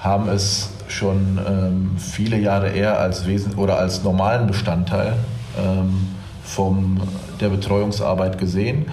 haben 0.00 0.28
es 0.28 0.70
schon 0.88 1.38
ähm, 1.48 1.90
viele 1.96 2.38
Jahre 2.38 2.70
eher 2.70 2.98
als 2.98 3.24
Wesen 3.26 3.54
oder 3.54 3.78
als 3.78 4.02
normalen 4.02 4.48
Bestandteil 4.48 5.12
ähm, 5.56 6.08
von 6.42 7.00
der 7.40 7.50
Betreuungsarbeit 7.50 8.38
gesehen. 8.38 8.86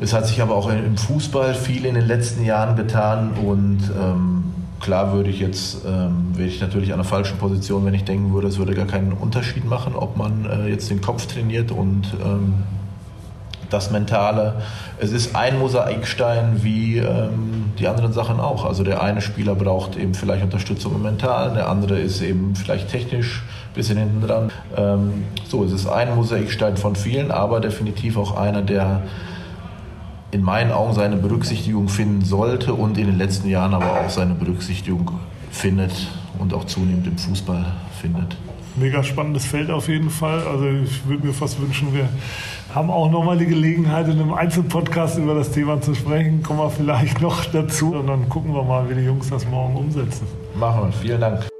Es 0.00 0.12
hat 0.12 0.26
sich 0.26 0.42
aber 0.42 0.56
auch 0.56 0.68
im 0.68 0.96
Fußball 0.96 1.54
viel 1.54 1.84
in 1.84 1.94
den 1.94 2.06
letzten 2.06 2.44
Jahren 2.44 2.74
getan 2.74 3.30
und 3.44 3.78
ähm, 3.96 4.51
klar 4.82 5.14
würde 5.14 5.30
ich 5.30 5.40
jetzt, 5.40 5.84
ähm, 5.86 6.32
wäre 6.34 6.48
ich 6.48 6.60
natürlich 6.60 6.92
an 6.92 6.98
der 6.98 7.06
falschen 7.06 7.38
Position, 7.38 7.86
wenn 7.86 7.94
ich 7.94 8.04
denken 8.04 8.34
würde, 8.34 8.48
es 8.48 8.58
würde 8.58 8.74
gar 8.74 8.86
keinen 8.86 9.12
Unterschied 9.12 9.64
machen, 9.64 9.94
ob 9.94 10.16
man 10.16 10.44
äh, 10.44 10.68
jetzt 10.68 10.90
den 10.90 11.00
Kopf 11.00 11.26
trainiert 11.26 11.70
und 11.70 12.08
ähm, 12.22 12.54
das 13.70 13.90
Mentale. 13.90 14.60
Es 14.98 15.12
ist 15.12 15.34
ein 15.34 15.58
Mosaikstein 15.58 16.62
wie 16.62 16.98
ähm, 16.98 17.72
die 17.78 17.88
anderen 17.88 18.12
Sachen 18.12 18.38
auch. 18.38 18.66
Also 18.66 18.84
der 18.84 19.02
eine 19.02 19.22
Spieler 19.22 19.54
braucht 19.54 19.96
eben 19.96 20.14
vielleicht 20.14 20.42
Unterstützung 20.42 20.94
im 20.96 21.02
Mentalen, 21.02 21.54
der 21.54 21.68
andere 21.68 21.98
ist 21.98 22.20
eben 22.20 22.54
vielleicht 22.54 22.90
technisch 22.90 23.42
ein 23.70 23.74
bisschen 23.74 23.96
hinten 23.96 24.26
dran. 24.26 24.50
Ähm, 24.76 25.24
so, 25.48 25.64
es 25.64 25.72
ist 25.72 25.86
ein 25.86 26.14
Mosaikstein 26.14 26.76
von 26.76 26.96
vielen, 26.96 27.30
aber 27.30 27.60
definitiv 27.60 28.18
auch 28.18 28.36
einer, 28.36 28.60
der 28.60 29.02
in 30.32 30.42
meinen 30.42 30.72
Augen 30.72 30.94
seine 30.94 31.16
Berücksichtigung 31.16 31.88
finden 31.88 32.24
sollte 32.24 32.74
und 32.74 32.98
in 32.98 33.06
den 33.06 33.18
letzten 33.18 33.48
Jahren 33.48 33.74
aber 33.74 34.00
auch 34.00 34.08
seine 34.08 34.34
Berücksichtigung 34.34 35.10
findet 35.50 35.92
und 36.38 36.54
auch 36.54 36.64
zunehmend 36.64 37.06
im 37.06 37.18
Fußball 37.18 37.64
findet. 38.00 38.36
Mega 38.74 39.04
spannendes 39.04 39.44
Feld 39.44 39.70
auf 39.70 39.88
jeden 39.88 40.08
Fall. 40.08 40.46
Also 40.46 40.64
ich 40.66 41.06
würde 41.06 41.26
mir 41.26 41.34
fast 41.34 41.60
wünschen, 41.60 41.92
wir 41.94 42.08
haben 42.74 42.90
auch 42.90 43.10
nochmal 43.10 43.36
die 43.36 43.44
Gelegenheit, 43.44 44.08
in 44.08 44.12
einem 44.12 44.32
Einzelpodcast 44.32 45.18
über 45.18 45.34
das 45.34 45.50
Thema 45.50 45.78
zu 45.82 45.94
sprechen. 45.94 46.42
Kommen 46.42 46.60
wir 46.60 46.70
vielleicht 46.70 47.20
noch 47.20 47.44
dazu 47.44 47.94
und 47.94 48.06
dann 48.06 48.30
gucken 48.30 48.54
wir 48.54 48.62
mal, 48.62 48.88
wie 48.88 48.94
die 48.94 49.02
Jungs 49.02 49.28
das 49.28 49.46
morgen 49.46 49.76
umsetzen. 49.76 50.26
Machen 50.58 50.84
wir. 50.84 50.92
Vielen 50.92 51.20
Dank. 51.20 51.51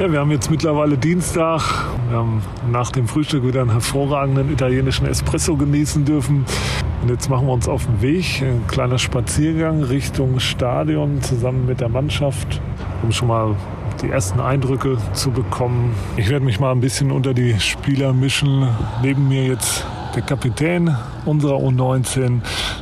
Ja, 0.00 0.10
wir 0.10 0.18
haben 0.18 0.32
jetzt 0.32 0.50
mittlerweile 0.50 0.98
Dienstag. 0.98 1.62
Wir 2.08 2.18
haben 2.18 2.42
nach 2.68 2.90
dem 2.90 3.06
Frühstück 3.06 3.46
wieder 3.46 3.60
einen 3.60 3.70
hervorragenden 3.70 4.52
italienischen 4.52 5.06
Espresso 5.06 5.56
genießen 5.56 6.04
dürfen. 6.04 6.44
Und 7.00 7.10
jetzt 7.10 7.30
machen 7.30 7.46
wir 7.46 7.52
uns 7.52 7.68
auf 7.68 7.86
den 7.86 8.02
Weg. 8.02 8.42
Ein 8.42 8.66
kleiner 8.66 8.98
Spaziergang 8.98 9.84
Richtung 9.84 10.40
Stadion 10.40 11.22
zusammen 11.22 11.66
mit 11.66 11.80
der 11.80 11.88
Mannschaft, 11.88 12.60
um 13.04 13.12
schon 13.12 13.28
mal 13.28 13.54
die 14.02 14.10
ersten 14.10 14.40
Eindrücke 14.40 14.98
zu 15.12 15.30
bekommen. 15.30 15.94
Ich 16.16 16.28
werde 16.28 16.44
mich 16.44 16.58
mal 16.58 16.72
ein 16.72 16.80
bisschen 16.80 17.12
unter 17.12 17.32
die 17.32 17.60
Spieler 17.60 18.12
mischen. 18.12 18.66
Neben 19.00 19.28
mir 19.28 19.46
jetzt 19.46 19.86
der 20.16 20.22
Kapitän 20.22 20.92
unserer 21.24 21.58
U19, 21.58 22.40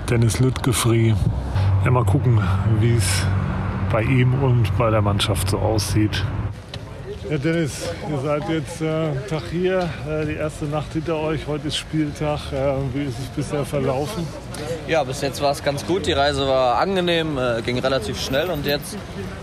Dennis 0.09 0.41
Lüttgefri. 0.41 1.15
Ja, 1.85 1.91
mal 1.91 2.07
gucken, 2.07 2.41
wie 2.81 2.95
es 2.95 3.27
bei 3.93 4.03
ihm 4.03 4.33
und 4.43 4.75
bei 4.79 4.89
der 4.89 5.03
Mannschaft 5.03 5.51
so 5.51 5.59
aussieht. 5.59 6.25
Ja, 7.31 7.39
Dennis, 7.39 7.89
ihr 8.11 8.19
seid 8.19 8.49
jetzt 8.49 8.81
äh, 8.81 9.15
Tag 9.29 9.43
hier, 9.51 9.89
äh, 10.09 10.27
die 10.27 10.35
erste 10.35 10.65
Nacht 10.65 10.93
hinter 10.93 11.17
euch. 11.19 11.47
Heute 11.47 11.69
ist 11.69 11.77
Spieltag. 11.77 12.53
Äh, 12.53 12.75
wie 12.95 13.05
ist 13.05 13.19
es 13.19 13.27
bisher 13.37 13.65
verlaufen? 13.65 14.27
Ja, 14.89 15.05
bis 15.05 15.21
jetzt 15.21 15.41
war 15.41 15.53
es 15.53 15.63
ganz 15.63 15.87
gut. 15.87 16.07
Die 16.07 16.13
Reise 16.13 16.47
war 16.49 16.79
angenehm, 16.79 17.39
äh, 17.39 17.63
ging 17.63 17.79
relativ 17.79 18.21
schnell 18.21 18.51
und 18.51 18.67
jetzt 18.67 18.97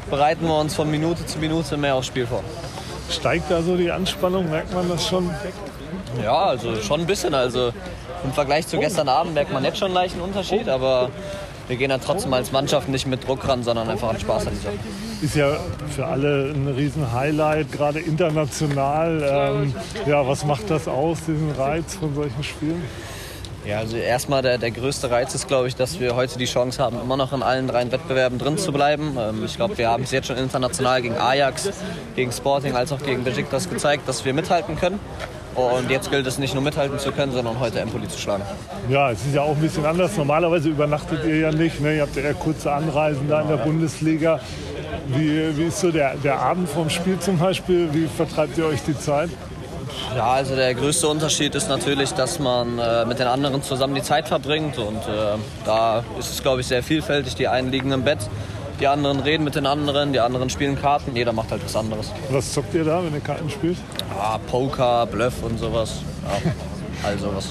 bereiten 0.10 0.46
wir 0.46 0.60
uns 0.60 0.76
von 0.76 0.92
Minute 0.92 1.26
zu 1.26 1.40
Minute 1.40 1.78
mehr 1.78 1.96
aufs 1.96 2.08
Spiel 2.08 2.28
vor. 2.28 2.44
Steigt 3.10 3.50
da 3.50 3.62
so 3.62 3.78
die 3.78 3.92
Anspannung? 3.92 4.50
Merkt 4.50 4.74
man 4.74 4.90
das 4.90 5.08
schon? 5.08 5.30
Ja, 6.22 6.36
also 6.36 6.76
schon 6.82 7.00
ein 7.02 7.08
bisschen. 7.08 7.34
Also 7.34 7.72
im 8.26 8.34
Vergleich 8.34 8.68
zu 8.68 8.78
gestern 8.78 9.08
Abend 9.08 9.34
merkt 9.34 9.54
man 9.54 9.64
jetzt 9.64 9.78
schon 9.78 9.88
einen 9.88 9.96
leichten 9.96 10.20
Unterschied, 10.20 10.68
aber 10.68 11.10
wir 11.70 11.78
gehen 11.78 11.90
dann 11.90 12.02
trotzdem 12.02 12.34
als 12.34 12.52
Mannschaft 12.52 12.90
nicht 12.90 13.08
mit 13.08 13.26
Druck 13.26 13.48
ran, 13.48 13.64
sondern 13.64 13.90
einfach 13.90 14.10
an 14.10 14.20
Spaß 14.20 14.48
an 14.48 14.54
die 14.54 14.60
Sache. 14.60 15.09
Ist 15.22 15.36
ja 15.36 15.58
für 15.94 16.06
alle 16.06 16.54
ein 16.54 16.68
Riesen-Highlight, 16.68 17.74
gerade 17.74 18.00
international. 18.00 19.22
Ähm, 19.22 19.74
ja, 20.06 20.26
was 20.26 20.46
macht 20.46 20.70
das 20.70 20.88
aus, 20.88 21.18
diesen 21.28 21.52
Reiz 21.52 21.96
von 21.96 22.16
solchen 22.16 22.42
Spielen? 22.42 22.82
Ja, 23.66 23.80
also 23.80 23.98
erstmal 23.98 24.41
der, 24.41 24.58
der 24.58 24.72
größte 24.72 25.12
Reiz 25.12 25.36
ist, 25.36 25.50
glaube 25.50 25.67
ich, 25.67 25.76
dass 25.76 26.00
wir 26.00 26.15
heute 26.15 26.39
die 26.39 26.46
Chance 26.46 26.82
haben, 26.82 26.98
immer 27.02 27.17
noch 27.17 27.34
in 27.34 27.43
allen 27.43 27.67
drei 27.67 27.91
Wettbewerben 27.91 28.39
drin 28.39 28.58
zu 28.58 28.72
bleiben. 28.72 29.17
Ähm, 29.20 29.43
ich 29.43 29.58
glaube, 29.58 29.78
wir 29.78 29.89
haben 29.89 30.04
es 30.04 30.12
jetzt 30.12 30.28
schon 30.28 30.38
international 30.38 31.02
gegen 31.02 31.17
Ajax, 31.17 31.70
gegen 32.15 32.32
Sporting 32.32 32.76
als 32.76 32.93
auch 32.93 33.04
gegen 33.04 33.26
Besiktas 33.26 33.70
gezeigt, 33.70 34.08
dass 34.08 34.24
wir 34.24 34.34
mithalten 34.34 34.78
können. 34.78 35.00
Und 35.56 35.91
jetzt 35.91 36.10
gilt 36.10 36.26
es 36.26 36.38
nicht 36.38 36.54
nur 36.54 36.63
mithalten 36.63 37.00
zu 37.00 37.12
können, 37.12 37.34
sondern 37.34 37.60
heute 37.60 37.82
Empoli 37.82 38.08
zu 38.08 38.17
schlagen. 38.17 38.43
Ja, 38.88 39.12
es 39.12 39.26
ist 39.26 39.36
ja 39.36 39.41
auch 39.41 39.56
ein 39.56 39.62
bisschen 39.62 39.86
anders. 39.86 40.15
Normalerweise 40.15 40.70
übernachtet 40.70 41.26
ihr 41.26 41.38
ja 41.38 41.52
nicht. 41.52 41.82
Ne? 41.82 41.98
Ihr 41.98 42.04
habt 42.04 42.15
ja 42.15 42.22
eher 42.22 42.34
kurze 42.34 42.72
Anreisen 42.72 43.28
da 43.28 43.41
in 43.41 43.50
der 43.50 43.58
Bundesliga. 43.58 44.39
Wie, 45.08 45.58
wie 45.58 45.63
ist 45.65 45.80
so 45.80 45.91
der, 45.91 46.15
der 46.15 46.39
Abend 46.39 46.69
vom 46.69 46.89
Spiel 46.89 47.19
zum 47.19 47.38
Beispiel? 47.38 47.89
Wie 47.93 48.08
vertreibt 48.08 48.58
ihr 48.58 48.65
euch 48.65 48.82
die 48.84 48.97
Zeit? 48.97 49.30
Ja, 50.15 50.34
also 50.34 50.56
der 50.56 50.73
größte 50.73 51.08
Unterschied 51.08 51.56
ist 51.56 51.69
natürlich, 51.69 52.13
dass 52.13 52.39
man 52.39 52.80
äh, 52.80 53.06
mit 53.06 53.19
den 53.19 53.28
anderen 53.28 53.63
zusammen 53.63 53.95
die 53.95 54.02
Zeit 54.02 54.28
verbringt. 54.28 54.78
Und 54.78 54.97
äh, 54.97 55.38
da 55.65 56.04
ist 56.17 56.32
es, 56.32 56.41
glaube 56.41 56.62
ich, 56.62 56.67
sehr 56.67 56.84
vielfältig. 56.84 57.36
Die 57.36 57.47
einen 57.47 57.71
liegen 57.71 57.91
im 57.91 58.04
Bett, 58.04 58.19
die 58.80 58.88
anderen 58.88 59.19
reden 59.19 59.43
mit 59.43 59.56
den 59.56 59.65
anderen, 59.65 60.13
die 60.13 60.19
anderen 60.19 60.49
spielen 60.49 60.80
Karten. 60.80 61.15
Jeder 61.15 61.34
macht 61.34 61.52
halt 61.52 61.63
was 61.63 61.75
anderes. 61.75 62.12
Was 62.30 62.54
zockt 62.54 62.73
ihr 62.73 62.84
da, 62.84 63.04
wenn 63.04 63.13
ihr 63.13 63.19
Karten 63.19 63.49
spielt? 63.49 63.78
Ja, 64.15 64.39
Poker, 64.49 65.06
Bluff 65.06 65.43
und 65.43 65.60
sowas. 65.60 66.02
Ja, 66.23 66.52
all 67.08 67.17
sowas. 67.17 67.49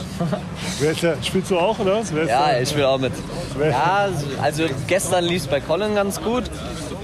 Wer 0.81 0.91
ist 0.93 1.03
der, 1.03 1.17
spielst 1.23 1.51
du 1.51 1.59
auch, 1.59 1.79
oder 1.79 2.01
was? 2.01 2.13
Ja, 2.27 2.59
ich 2.59 2.69
spiele 2.69 2.89
auch 2.89 2.99
mit. 2.99 3.13
Ja, 3.61 4.09
also 4.43 4.65
gestern 4.87 5.25
lief 5.25 5.43
es 5.43 5.49
bei 5.49 5.61
Colin 5.61 5.95
ganz 5.95 6.21
gut. 6.21 6.45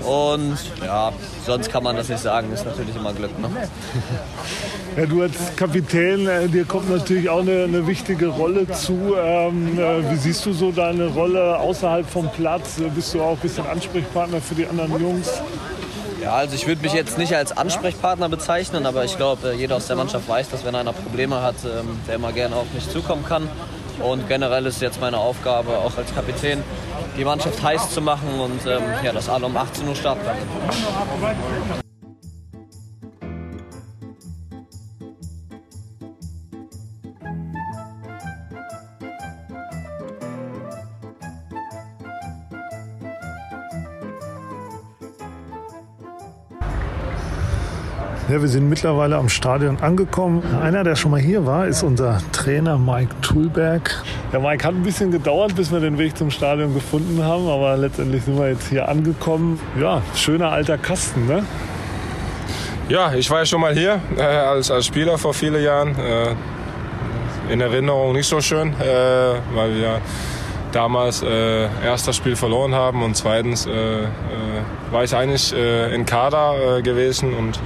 Und 0.05 0.59
ja, 0.85 1.13
sonst 1.47 1.71
kann 1.71 1.83
man 1.83 1.97
das 1.97 2.09
nicht 2.09 2.21
sagen. 2.21 2.53
Ist 2.53 2.65
natürlich 2.65 2.95
immer 2.97 3.13
Glück. 3.13 3.39
Ne? 3.39 3.49
Ja, 4.97 5.07
du 5.07 5.23
als 5.23 5.35
Kapitän, 5.57 6.29
äh, 6.29 6.47
dir 6.47 6.65
kommt 6.65 6.89
natürlich 6.89 7.29
auch 7.29 7.41
eine, 7.41 7.65
eine 7.65 7.85
wichtige 7.85 8.29
Rolle 8.29 8.71
zu. 8.71 9.17
Ähm, 9.21 9.77
äh, 9.77 10.09
wie 10.09 10.15
siehst 10.15 10.47
du 10.47 10.53
so 10.53 10.71
deine 10.71 11.09
Rolle 11.09 11.59
außerhalb 11.59 12.09
vom 12.09 12.31
Platz? 12.31 12.79
Äh, 12.79 12.91
Bist 12.95 13.13
du 13.13 13.21
auch 13.21 13.33
ein 13.33 13.39
bisschen 13.39 13.67
Ansprechpartner 13.67 14.41
für 14.41 14.55
die 14.55 14.69
anderen 14.69 15.01
Jungs? 15.01 15.43
Ja, 16.23 16.35
also 16.35 16.55
ich 16.55 16.69
würde 16.69 16.81
mich 16.83 16.93
jetzt 16.93 17.19
nicht 17.19 17.35
als 17.35 17.57
Ansprechpartner 17.57 18.29
bezeichnen, 18.29 18.87
aber 18.87 19.05
ich 19.05 19.17
glaube, 19.17 19.55
jeder 19.59 19.77
aus 19.77 19.89
der 19.89 19.97
Mannschaft 19.97 20.29
weiß, 20.29 20.49
dass 20.51 20.65
wenn 20.65 20.77
einer 20.77 20.93
Probleme 20.93 21.43
hat, 21.43 21.57
ähm, 21.65 21.99
der 22.07 22.15
immer 22.15 22.31
gerne 22.31 22.55
auf 22.55 22.67
mich 22.73 22.89
zukommen 22.89 23.25
kann. 23.25 23.49
Und 24.01 24.29
generell 24.29 24.67
ist 24.67 24.83
jetzt 24.83 25.01
meine 25.01 25.19
Aufgabe, 25.19 25.79
auch 25.79 25.97
als 25.97 26.15
Kapitän, 26.15 26.63
die 27.17 27.25
Mannschaft 27.25 27.63
heiß 27.63 27.91
zu 27.91 28.01
machen 28.01 28.41
und 28.41 28.67
ähm, 28.67 28.83
ja, 29.05 29.13
dass 29.13 29.29
alle 29.29 29.47
um 29.47 29.57
18 29.57 29.87
Uhr 29.89 29.95
starten. 29.95 30.23
Ja, 48.35 48.43
wir 48.43 48.49
sind 48.49 48.69
mittlerweile 48.69 49.15
am 49.15 49.29
Stadion 49.29 49.79
angekommen. 49.81 50.43
Einer, 50.61 50.83
der 50.83 50.97
schon 50.97 51.13
mal 51.13 51.21
hier 51.21 51.47
war, 51.47 51.69
ist 51.69 51.85
unser 51.85 52.19
Trainer 52.33 52.79
Mike 52.79 53.15
Thulberg. 53.23 54.03
Der 54.33 54.41
Mike 54.41 54.67
hat 54.67 54.75
ein 54.75 54.83
bisschen 54.83 55.13
gedauert, 55.13 55.55
bis 55.55 55.71
wir 55.71 55.79
den 55.79 55.99
Weg 55.99 56.19
zum 56.19 56.33
Stadion 56.33 56.75
gefunden 56.75 57.23
haben, 57.23 57.47
aber 57.47 57.77
letztendlich 57.77 58.25
sind 58.25 58.37
wir 58.37 58.49
jetzt 58.49 58.67
hier 58.67 58.89
angekommen. 58.89 59.61
Ja, 59.81 60.03
schöner 60.17 60.51
alter 60.51 60.79
Kasten, 60.79 61.29
ne? 61.29 61.45
Ja, 62.89 63.15
ich 63.15 63.31
war 63.31 63.39
ja 63.39 63.47
schon 63.47 63.61
mal 63.61 63.73
hier 63.73 64.01
äh, 64.17 64.23
als, 64.23 64.69
als 64.69 64.87
Spieler 64.87 65.17
vor 65.17 65.33
vielen 65.33 65.63
Jahren. 65.63 65.95
Äh, 65.97 66.35
in 67.53 67.61
Erinnerung 67.61 68.15
nicht 68.15 68.27
so 68.27 68.41
schön, 68.41 68.73
äh, 68.81 68.85
weil 69.55 69.77
wir 69.77 70.01
damals 70.73 71.23
äh, 71.23 71.69
erst 71.85 72.09
das 72.09 72.17
Spiel 72.17 72.35
verloren 72.35 72.75
haben 72.75 73.05
und 73.05 73.17
zweitens 73.17 73.67
äh, 73.67 73.71
äh, 73.71 74.09
war 74.91 75.05
ich 75.05 75.15
eigentlich 75.15 75.55
äh, 75.55 75.95
in 75.95 76.05
Kader 76.05 76.79
äh, 76.79 76.83
gewesen 76.83 77.33
und 77.33 77.61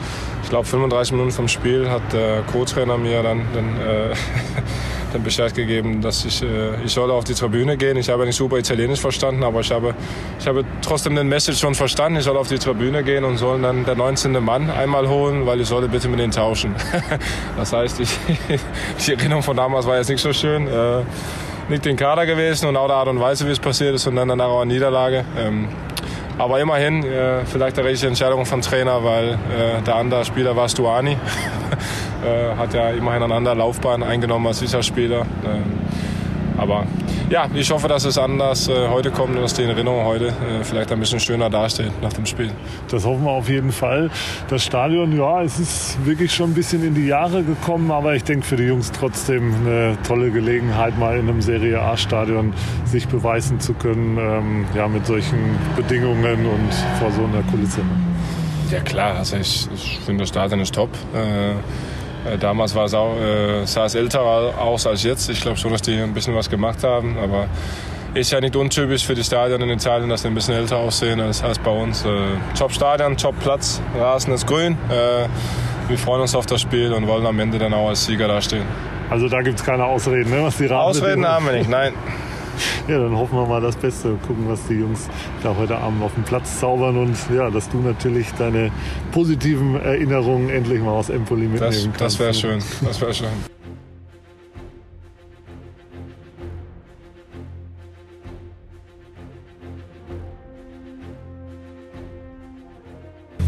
ich 0.48 0.50
glaube 0.50 0.66
35 0.66 1.12
Minuten 1.12 1.30
vom 1.30 1.46
Spiel 1.46 1.90
hat 1.90 2.00
der 2.11 2.40
Co-Trainer 2.50 2.96
mir 2.96 3.22
dann, 3.22 3.42
dann 3.52 3.66
äh, 3.87 4.14
den 5.12 5.22
Bescheid 5.22 5.54
gegeben, 5.54 6.00
dass 6.00 6.24
ich, 6.24 6.42
äh, 6.42 6.82
ich 6.82 6.90
soll 6.90 7.11
auf 7.11 7.24
die 7.24 7.34
Tribüne 7.34 7.76
gehen. 7.76 7.98
Ich 7.98 8.08
habe 8.08 8.24
nicht 8.24 8.37
super 8.37 8.56
Italienisch 8.56 8.98
verstanden, 8.98 9.44
aber 9.44 9.61
ich 9.61 9.70
habe, 9.70 9.94
ich 10.40 10.48
habe 10.48 10.64
trotzdem 10.80 11.16
den 11.16 11.28
Message 11.28 11.61
schon 11.61 11.74
verstanden. 11.74 12.20
Ich 12.20 12.24
soll 12.24 12.38
auf 12.38 12.48
die 12.48 12.58
Tribüne 12.58 13.04
gehen 13.04 13.24
und 13.24 13.37
soll 13.37 13.61
dann 13.61 13.84
der 13.84 13.94
19. 13.94 14.42
Mann 14.42 14.70
einmal 14.70 15.06
holen, 15.06 15.44
weil 15.44 15.61
ich 15.61 15.68
solle 15.68 15.87
bitte 15.87 16.08
mit 16.08 16.18
denen 16.18 16.32
tauschen. 16.32 16.74
das 17.58 17.74
heißt, 17.74 18.00
ich, 18.00 18.08
die 19.06 19.12
Erinnerung 19.12 19.42
von 19.42 19.54
damals 19.54 19.87
war 19.87 19.98
jetzt 19.98 20.08
nicht 20.08 20.22
so 20.22 20.32
schön. 20.32 20.66
Äh, 20.66 21.02
nicht 21.68 21.84
den 21.84 21.96
Kader 21.96 22.24
gewesen 22.24 22.68
und 22.68 22.76
auch 22.78 22.87
der 22.87 22.96
Art 22.96 23.08
und 23.08 23.20
Weise, 23.20 23.46
wie 23.46 23.50
es 23.50 23.58
passiert 23.58 23.94
ist 23.94 24.06
und 24.06 24.16
dann 24.16 24.28
danach 24.28 24.46
auch 24.46 24.62
eine 24.62 24.72
Niederlage. 24.72 25.26
Ähm, 25.37 25.68
aber 26.38 26.61
immerhin, 26.61 27.05
äh, 27.05 27.44
vielleicht 27.44 27.79
eine 27.79 27.88
richtige 27.88 28.09
Entscheidung 28.09 28.46
vom 28.46 28.61
Trainer, 28.61 29.03
weil 29.03 29.33
äh, 29.35 29.83
der 29.85 29.96
andere 29.96 30.24
Spieler 30.24 30.57
war 30.57 30.68
Stuani. 30.68 31.12
äh, 32.24 32.57
hat 32.57 32.74
ja 32.74 32.90
immerhin 32.90 33.22
eine 33.22 33.35
andere 33.35 33.55
Laufbahn 33.55 34.03
eingenommen 34.03 34.46
als 34.46 34.61
dieser 34.61 34.83
Spieler. 34.83 35.22
Äh, 35.22 36.61
aber 36.61 36.87
ja, 37.31 37.49
ich 37.55 37.71
hoffe, 37.71 37.88
dass 37.88 38.05
es 38.05 38.19
anders 38.19 38.69
äh, 38.69 38.88
heute 38.88 39.11
kommt 39.11 39.37
und 39.37 39.43
dass 39.43 39.55
die 39.55 39.62
Erinnerung 39.62 40.05
heute 40.05 40.29
äh, 40.29 40.62
vielleicht 40.62 40.91
ein 40.93 41.01
bisschen 41.01 41.21
schöner 41.21 41.51
dasteht 41.51 41.93
nach 42.03 42.12
dem 42.12 42.27
Spiel. 42.27 42.51
Das 42.91 43.05
hoffen 43.05 43.25
wir 43.25 43.31
auf 43.31 43.49
jeden 43.49 43.73
Fall. 43.73 44.11
Das 44.49 44.64
Stadion, 44.64 45.17
ja, 45.17 45.43
es 45.43 45.59
ist 45.59 46.07
wirklich 46.07 46.33
schon 46.35 46.51
ein 46.51 46.55
bisschen 46.55 46.85
in 46.85 46.95
die 46.95 47.07
Jahre 47.07 47.43
gekommen, 47.43 47.91
aber 47.91 48.14
ich 48.14 48.25
denke 48.25 48.47
für 48.47 48.57
die 48.57 48.64
Jungs 48.64 48.91
trotzdem 48.93 49.55
eine 49.55 49.99
tolle 50.07 50.31
Gelegenheit, 50.31 50.99
mal 50.99 51.19
in 51.19 51.29
einem 51.29 51.43
Serie 51.43 51.81
A-Stadion 51.81 52.53
sich 52.85 53.07
beweisen 53.09 53.61
zu 53.61 53.75
können, 53.75 54.19
ähm, 54.19 54.67
ja, 54.75 54.88
mit 54.88 55.07
solchen 55.07 55.59
Bedingungen 55.77 56.47
und 56.47 56.75
vor 56.99 57.11
so 57.12 57.25
einer 57.25 57.43
Kulisse. 57.51 57.81
Ja 58.71 58.81
klar, 58.81 59.17
also 59.17 59.37
ich, 59.37 59.69
ich 59.75 59.99
finde 60.05 60.23
das 60.23 60.29
Stadion 60.29 60.61
ist 60.61 60.75
top. 60.75 60.91
Äh, 61.14 61.55
damals 62.40 62.74
war 62.74 62.85
es 62.85 62.94
auch, 62.94 63.16
äh, 63.16 63.64
sah 63.66 63.87
es 63.87 63.94
älter 63.94 64.20
aus 64.20 64.87
als 64.87 65.02
jetzt. 65.02 65.28
Ich 65.31 65.40
glaube 65.40 65.57
schon, 65.57 65.72
dass 65.72 65.83
die 65.83 65.98
ein 65.98 66.14
bisschen 66.14 66.35
was 66.35 66.48
gemacht 66.50 66.83
haben. 66.85 67.16
Aber 67.18 67.46
ist 68.14 68.31
ja 68.33 68.40
nicht 68.40 68.57
untypisch 68.57 69.04
für 69.04 69.14
die 69.14 69.24
Stadien 69.24 69.61
in 69.61 69.70
Italien, 69.70 70.09
dass 70.09 70.22
die 70.22 70.28
ein 70.28 70.35
bisschen 70.35 70.54
älter 70.54 70.78
aussehen 70.78 71.20
als, 71.20 71.42
als 71.42 71.59
bei 71.59 71.70
uns. 71.70 72.04
Äh, 72.04 72.09
top 72.57 72.72
Stadion, 72.72 73.16
top 73.16 73.38
Platz, 73.40 73.81
Rasen 73.98 74.33
ist 74.33 74.46
grün. 74.46 74.76
Äh, 74.90 75.28
wir 75.88 75.98
freuen 75.98 76.22
uns 76.22 76.35
auf 76.35 76.46
das 76.46 76.61
Spiel 76.61 76.92
und 76.92 77.07
wollen 77.07 77.26
am 77.26 77.38
Ende 77.38 77.59
dann 77.59 77.72
auch 77.72 77.88
als 77.88 78.04
Sieger 78.04 78.28
dastehen. 78.28 78.64
Also 79.11 79.28
da 79.28 79.40
gibt 79.40 79.59
es 79.59 79.64
keine 79.64 79.85
Ausreden, 79.85 80.31
ne? 80.31 80.42
was 80.42 80.57
die 80.59 80.66
Rasen 80.66 81.02
Ausreden 81.02 81.26
haben 81.26 81.46
wir 81.46 81.52
nicht, 81.52 81.70
nein. 81.70 81.94
Ja, 82.88 82.99
dann 82.99 83.16
hoffen 83.16 83.37
wir 83.37 83.47
mal 83.47 83.61
das 83.61 83.77
Beste. 83.77 84.16
Gucken, 84.27 84.49
was 84.49 84.66
die 84.66 84.75
Jungs 84.75 85.09
da 85.42 85.55
heute 85.57 85.77
Abend 85.79 86.03
auf 86.03 86.14
dem 86.14 86.25
Platz 86.25 86.61
zaubern 86.61 86.97
und 86.97 87.16
ja, 87.35 87.51
dass 87.51 87.68
du 87.68 87.79
natürlich 87.79 88.27
deine 88.38 88.71
positiven 89.12 89.81
Erinnerungen 89.81 90.49
endlich 90.51 90.81
mal 90.81 90.92
aus 90.92 91.11
Empoli 91.11 91.42
mitnehmen 91.42 91.61
das, 91.61 91.85
kannst. 91.85 92.01
Das 92.01 92.18
wäre 92.18 92.35
schön. 92.35 92.62
Das 92.83 93.01
wäre 93.01 93.14
schön. 93.14 93.29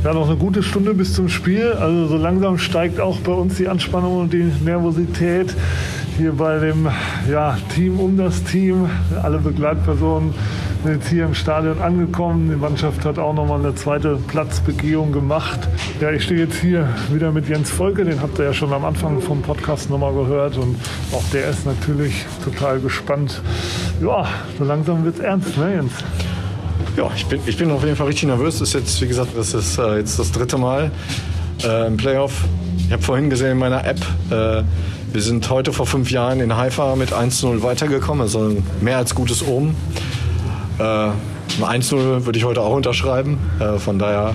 Ja, 0.03 0.15
noch 0.15 0.29
eine 0.29 0.37
gute 0.37 0.63
Stunde 0.63 0.95
bis 0.95 1.13
zum 1.13 1.29
Spiel. 1.29 1.75
Also 1.75 2.07
so 2.07 2.17
langsam 2.17 2.57
steigt 2.57 3.01
auch 3.01 3.19
bei 3.19 3.33
uns 3.33 3.57
die 3.57 3.69
Anspannung 3.69 4.17
und 4.17 4.33
die 4.33 4.51
Nervosität 4.65 5.55
hier 6.21 6.33
bei 6.33 6.59
dem 6.59 6.87
ja, 7.31 7.57
Team 7.75 7.99
um 7.99 8.19
das 8.19 8.45
Team. 8.45 8.91
Alle 9.23 9.39
Begleitpersonen 9.39 10.35
sind 10.85 10.97
jetzt 10.97 11.09
hier 11.09 11.25
im 11.25 11.33
Stadion 11.33 11.81
angekommen. 11.81 12.51
Die 12.51 12.57
Mannschaft 12.57 13.07
hat 13.07 13.19
auch 13.19 13.33
nochmal 13.33 13.61
eine 13.61 13.75
zweite 13.75 14.19
Platzbegehung 14.29 15.13
gemacht. 15.13 15.61
Ja, 15.99 16.11
ich 16.11 16.25
stehe 16.25 16.41
jetzt 16.41 16.61
hier 16.61 16.91
wieder 17.11 17.33
mit 17.33 17.49
Jens 17.49 17.71
Volke, 17.71 18.05
den 18.05 18.21
habt 18.21 18.39
ihr 18.39 18.45
ja 18.45 18.53
schon 18.53 18.71
am 18.75 18.85
Anfang 18.85 19.23
vom 19.23 19.41
Podcast 19.41 19.89
nochmal 19.89 20.13
gehört. 20.13 20.59
Und 20.59 20.77
auch 21.13 21.25
der 21.33 21.49
ist 21.49 21.65
natürlich 21.65 22.27
total 22.45 22.81
gespannt. 22.81 23.41
Ja, 24.03 24.29
so 24.59 24.65
langsam 24.65 25.05
wird 25.05 25.15
es 25.15 25.21
ernst, 25.23 25.57
ne 25.57 25.75
Jens? 25.75 25.93
Ja, 26.99 27.11
ich 27.17 27.25
bin, 27.27 27.41
ich 27.47 27.57
bin 27.57 27.71
auf 27.71 27.83
jeden 27.83 27.97
Fall 27.97 28.09
richtig 28.09 28.29
nervös. 28.29 28.59
Das 28.59 28.69
ist 28.69 28.75
jetzt, 28.75 29.01
wie 29.01 29.09
gesagt, 29.09 29.31
das 29.35 29.55
ist 29.55 29.79
äh, 29.79 29.97
jetzt 29.97 30.19
das 30.19 30.33
dritte 30.33 30.59
Mal 30.59 30.91
äh, 31.65 31.87
im 31.87 31.97
Playoff. 31.97 32.45
Ich 32.77 32.93
habe 32.93 33.03
vorhin 33.03 33.31
gesehen 33.31 33.53
in 33.53 33.59
meiner 33.59 33.87
App, 33.87 34.01
äh, 34.31 34.63
wir 35.13 35.23
sind 35.23 35.49
heute 35.51 35.73
vor 35.73 35.87
fünf 35.87 36.11
Jahren 36.11 36.41
in 36.41 36.57
Haifa 36.57 36.95
mit 36.95 37.13
1-0 37.13 37.63
weitergekommen, 37.63 38.23
also 38.23 38.57
mehr 38.81 38.97
als 38.97 39.15
gutes 39.15 39.47
Omen. 39.47 39.75
Äh, 40.79 40.83
1-0 41.63 42.27
würde 42.27 42.39
ich 42.39 42.45
heute 42.45 42.63
auch 42.63 42.75
unterschreiben. 42.75 43.39
Äh, 43.59 43.79
von 43.79 43.99
daher, 43.99 44.35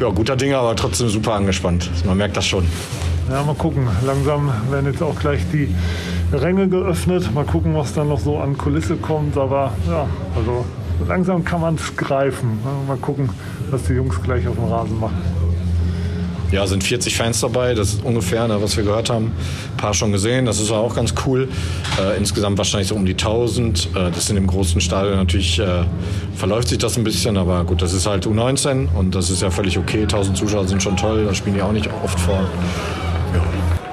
ja, 0.00 0.08
guter 0.10 0.36
Dinge, 0.36 0.58
aber 0.58 0.76
trotzdem 0.76 1.08
super 1.08 1.34
angespannt. 1.34 1.90
Man 2.04 2.18
merkt 2.18 2.36
das 2.36 2.46
schon. 2.46 2.66
Ja, 3.30 3.42
mal 3.42 3.54
gucken. 3.54 3.86
Langsam 4.04 4.52
werden 4.70 4.92
jetzt 4.92 5.02
auch 5.02 5.18
gleich 5.18 5.40
die 5.52 5.74
Ränge 6.32 6.68
geöffnet. 6.68 7.32
Mal 7.34 7.44
gucken, 7.44 7.74
was 7.74 7.94
dann 7.94 8.08
noch 8.08 8.20
so 8.20 8.38
an 8.38 8.58
Kulisse 8.58 8.96
kommt. 8.96 9.38
Aber 9.38 9.72
ja, 9.88 10.06
also 10.36 10.66
langsam 11.08 11.44
kann 11.44 11.62
man 11.62 11.76
es 11.76 11.96
greifen. 11.96 12.58
Mal 12.86 12.98
gucken, 12.98 13.30
was 13.70 13.84
die 13.84 13.94
Jungs 13.94 14.22
gleich 14.22 14.46
auf 14.46 14.56
dem 14.56 14.64
Rasen 14.64 15.00
machen. 15.00 15.16
Ja, 16.54 16.68
sind 16.68 16.84
40 16.84 17.16
Fans 17.16 17.40
dabei, 17.40 17.74
das 17.74 17.94
ist 17.94 18.04
ungefähr, 18.04 18.46
ne, 18.46 18.62
was 18.62 18.76
wir 18.76 18.84
gehört 18.84 19.10
haben. 19.10 19.32
Ein 19.72 19.76
paar 19.76 19.92
schon 19.92 20.12
gesehen, 20.12 20.46
das 20.46 20.60
ist 20.60 20.70
auch 20.70 20.94
ganz 20.94 21.12
cool. 21.26 21.48
Äh, 22.00 22.16
insgesamt 22.16 22.58
wahrscheinlich 22.58 22.86
so 22.86 22.94
um 22.94 23.04
die 23.04 23.14
1000. 23.14 23.88
Äh, 23.96 24.12
das 24.12 24.30
in 24.30 24.36
dem 24.36 24.46
großen 24.46 24.80
Stadion 24.80 25.16
natürlich 25.16 25.58
äh, 25.58 25.82
verläuft 26.36 26.68
sich 26.68 26.78
das 26.78 26.96
ein 26.96 27.02
bisschen, 27.02 27.36
aber 27.36 27.64
gut, 27.64 27.82
das 27.82 27.92
ist 27.92 28.06
halt 28.06 28.24
U19 28.28 28.86
und 28.94 29.16
das 29.16 29.30
ist 29.30 29.42
ja 29.42 29.50
völlig 29.50 29.76
okay. 29.78 30.02
1000 30.02 30.36
Zuschauer 30.36 30.68
sind 30.68 30.80
schon 30.80 30.96
toll, 30.96 31.24
da 31.24 31.34
spielen 31.34 31.56
die 31.56 31.62
auch 31.62 31.72
nicht 31.72 31.90
oft 32.04 32.20
vor. 32.20 32.48
Ja. 33.34 33.83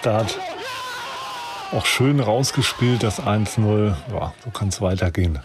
Start. 0.00 0.38
Auch 1.72 1.84
schön 1.84 2.20
rausgespielt, 2.20 3.02
das 3.02 3.20
1-0. 3.20 3.94
Ja, 4.14 4.32
so 4.42 4.50
kann 4.50 4.68
es 4.68 4.80
weitergehen. 4.80 5.40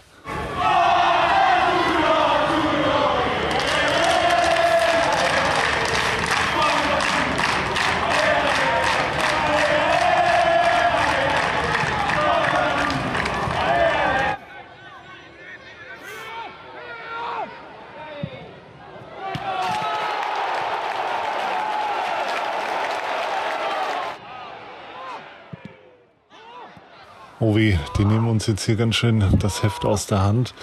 Uns 28.48 28.60
jetzt 28.60 28.66
hier 28.66 28.76
ganz 28.76 28.94
schön 28.94 29.24
das 29.40 29.62
Heft 29.64 29.84
aus 29.84 30.06
der 30.06 30.22
Hand. 30.22 30.54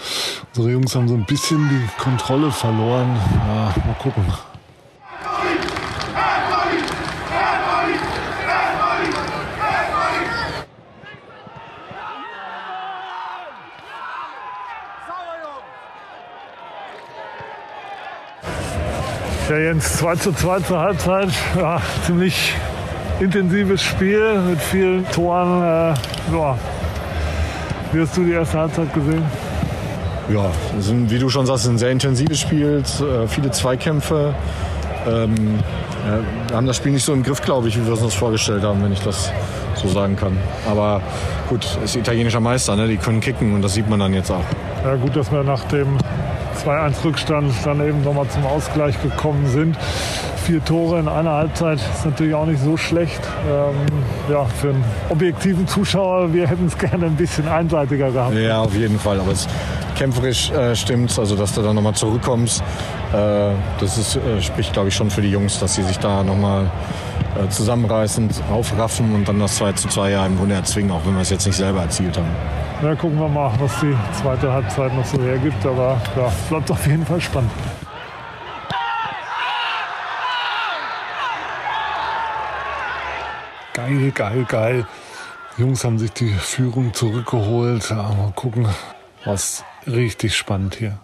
Unsere 0.56 0.72
Jungs 0.72 0.96
haben 0.96 1.10
so 1.10 1.16
ein 1.16 1.26
bisschen 1.26 1.68
die 1.70 2.02
Kontrolle 2.02 2.50
verloren. 2.52 3.20
Ja, 3.46 3.74
mal 3.86 3.96
gucken. 4.02 4.24
Ja, 19.50 19.58
Jens, 19.58 19.98
2 19.98 20.16
zu 20.16 20.32
2 20.32 20.60
zur 20.62 20.80
Halbzeit. 20.80 21.30
Ja, 21.58 21.82
ziemlich 22.06 22.54
intensives 23.20 23.84
Spiel 23.84 24.40
mit 24.40 24.62
vielen 24.62 25.06
Toren. 25.12 25.62
Äh, 25.62 26.34
ja. 26.34 26.58
Wie 27.94 28.02
hast 28.02 28.18
du 28.18 28.24
die 28.24 28.32
erste 28.32 28.58
Halbzeit 28.58 28.92
gesehen? 28.92 29.24
Ja, 30.34 30.50
sind, 30.80 31.12
wie 31.12 31.20
du 31.20 31.30
schon 31.30 31.46
sagst, 31.46 31.68
ein 31.68 31.78
sehr 31.78 31.92
intensives 31.92 32.40
Spiel, 32.40 32.82
äh, 32.82 33.28
viele 33.28 33.52
Zweikämpfe. 33.52 34.34
Ähm, 35.06 35.60
wir 36.48 36.58
haben 36.58 36.66
das 36.66 36.78
Spiel 36.78 36.92
nicht 36.92 37.06
so 37.06 37.14
im 37.14 37.22
Griff, 37.22 37.42
glaube 37.42 37.68
ich, 37.68 37.80
wie 37.80 37.86
wir 37.86 37.94
es 37.94 38.02
uns 38.02 38.16
vorgestellt 38.16 38.64
haben, 38.64 38.84
wenn 38.84 38.92
ich 38.92 39.02
das 39.02 39.32
so 39.76 39.88
sagen 39.90 40.16
kann. 40.16 40.36
Aber 40.68 41.02
gut, 41.50 41.78
ist 41.84 41.96
italienischer 41.96 42.40
Meister, 42.40 42.76
ne? 42.76 42.88
die 42.88 42.98
können 42.98 43.20
kicken 43.20 43.54
und 43.54 43.62
das 43.62 43.76
sieht 43.76 43.88
man 43.88 44.00
dann 44.00 44.14
jetzt 44.14 44.32
auch. 44.32 44.44
Ja, 44.84 44.96
gut, 44.96 45.16
dass 45.16 45.32
wir 45.32 45.44
nach 45.44 45.64
dem 45.66 45.98
2-1 46.66 47.04
Rückstand 47.06 47.54
dann 47.64 47.88
eben 47.88 48.04
nochmal 48.04 48.28
zum 48.28 48.46
Ausgleich 48.46 49.00
gekommen 49.04 49.46
sind. 49.48 49.78
Vier 50.44 50.64
Tore 50.66 51.00
in 51.00 51.08
einer 51.08 51.32
Halbzeit 51.32 51.80
ist 51.80 52.06
natürlich 52.06 52.34
auch 52.34 52.46
nicht 52.46 52.62
so 52.62 52.76
schlecht. 52.76 53.22
Ähm, 53.50 53.76
ja, 54.30 54.44
für 54.44 54.72
einen 54.72 54.84
objektiven 55.10 55.66
Zuschauer, 55.66 56.34
wir 56.34 56.48
hätten 56.48 56.66
es 56.66 56.78
gerne 56.90 57.06
ein 57.06 57.16
bisschen 57.16 57.48
einseitiger 57.48 58.12
gehabt. 58.12 58.36
Ja, 58.36 58.60
auf 58.60 58.76
jeden 58.76 59.00
Fall. 59.00 59.22
Aber 59.22 59.32
es 59.32 59.48
kämpferisch 59.96 60.52
äh, 60.52 60.76
stimmt, 60.76 61.18
also 61.18 61.38
dass 61.38 61.56
du 61.56 61.62
da 61.62 61.74
nochmal 61.74 61.94
zurückkommst. 61.94 62.62
Äh, 63.14 63.52
das 63.80 63.98
ist, 63.98 64.18
äh, 64.18 64.42
spricht, 64.42 64.74
glaube 64.74 64.90
ich, 64.90 64.96
schon 64.96 65.10
für 65.10 65.22
die 65.22 65.32
Jungs, 65.32 65.60
dass 65.60 65.76
sie 65.76 65.84
sich 65.84 65.98
da 66.00 66.24
nochmal 66.24 66.70
äh, 67.42 67.48
zusammenreißen, 67.48 68.30
aufraffen 68.52 69.16
und 69.16 69.30
dann 69.30 69.40
das 69.40 69.56
2 69.56 69.72
zu 69.74 69.88
2 69.88 70.12
ja 70.12 70.26
im 70.26 70.38
Grunde 70.38 70.56
erzwingen, 70.56 70.92
auch 70.92 71.06
wenn 71.06 71.14
wir 71.14 71.22
es 71.22 71.30
jetzt 71.30 71.46
nicht 71.46 71.56
selber 71.56 71.84
erzielt 71.84 72.18
haben. 72.18 72.28
Ja, 72.84 72.94
gucken 72.96 73.18
wir 73.18 73.30
mal, 73.30 73.50
was 73.60 73.80
die 73.80 73.96
zweite 74.22 74.52
Halbzeit 74.52 74.94
noch 74.94 75.06
so 75.06 75.22
hergibt. 75.22 75.66
Aber 75.66 76.02
ja, 76.18 76.30
bleibt 76.50 76.70
auf 76.70 76.86
jeden 76.86 77.06
Fall 77.06 77.22
spannend. 77.22 77.52
Geil, 83.74 84.12
geil, 84.12 84.46
geil. 84.48 84.88
Die 85.58 85.62
Jungs 85.62 85.84
haben 85.84 85.98
sich 85.98 86.12
die 86.12 86.30
Führung 86.30 86.94
zurückgeholt. 86.94 87.90
Ja, 87.90 88.04
mal 88.04 88.32
gucken, 88.36 88.68
was 89.26 89.64
richtig 89.88 90.38
spannend 90.38 90.76
hier. 90.76 91.00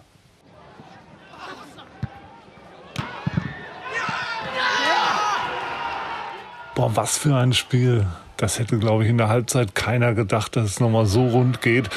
Boah, 6.76 6.94
was 6.94 7.18
für 7.18 7.34
ein 7.36 7.52
Spiel. 7.52 8.06
Das 8.36 8.58
hätte, 8.60 8.78
glaube 8.78 9.04
ich, 9.04 9.10
in 9.10 9.18
der 9.18 9.28
Halbzeit 9.28 9.74
keiner 9.74 10.14
gedacht, 10.14 10.54
dass 10.54 10.66
es 10.66 10.80
nochmal 10.80 11.06
so 11.06 11.26
rund 11.26 11.60
geht. 11.60 11.90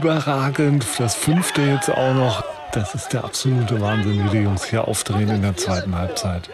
Überragend. 0.00 0.86
Das 0.98 1.14
fünfte 1.14 1.60
jetzt 1.60 1.90
auch 1.90 2.14
noch. 2.14 2.42
Das 2.72 2.94
ist 2.94 3.12
der 3.12 3.22
absolute 3.22 3.82
Wahnsinn, 3.82 4.24
wie 4.24 4.28
die 4.30 4.44
Jungs 4.44 4.64
hier 4.64 4.88
aufdrehen 4.88 5.28
in 5.28 5.42
der 5.42 5.56
zweiten 5.58 5.94
Halbzeit. 5.94 6.48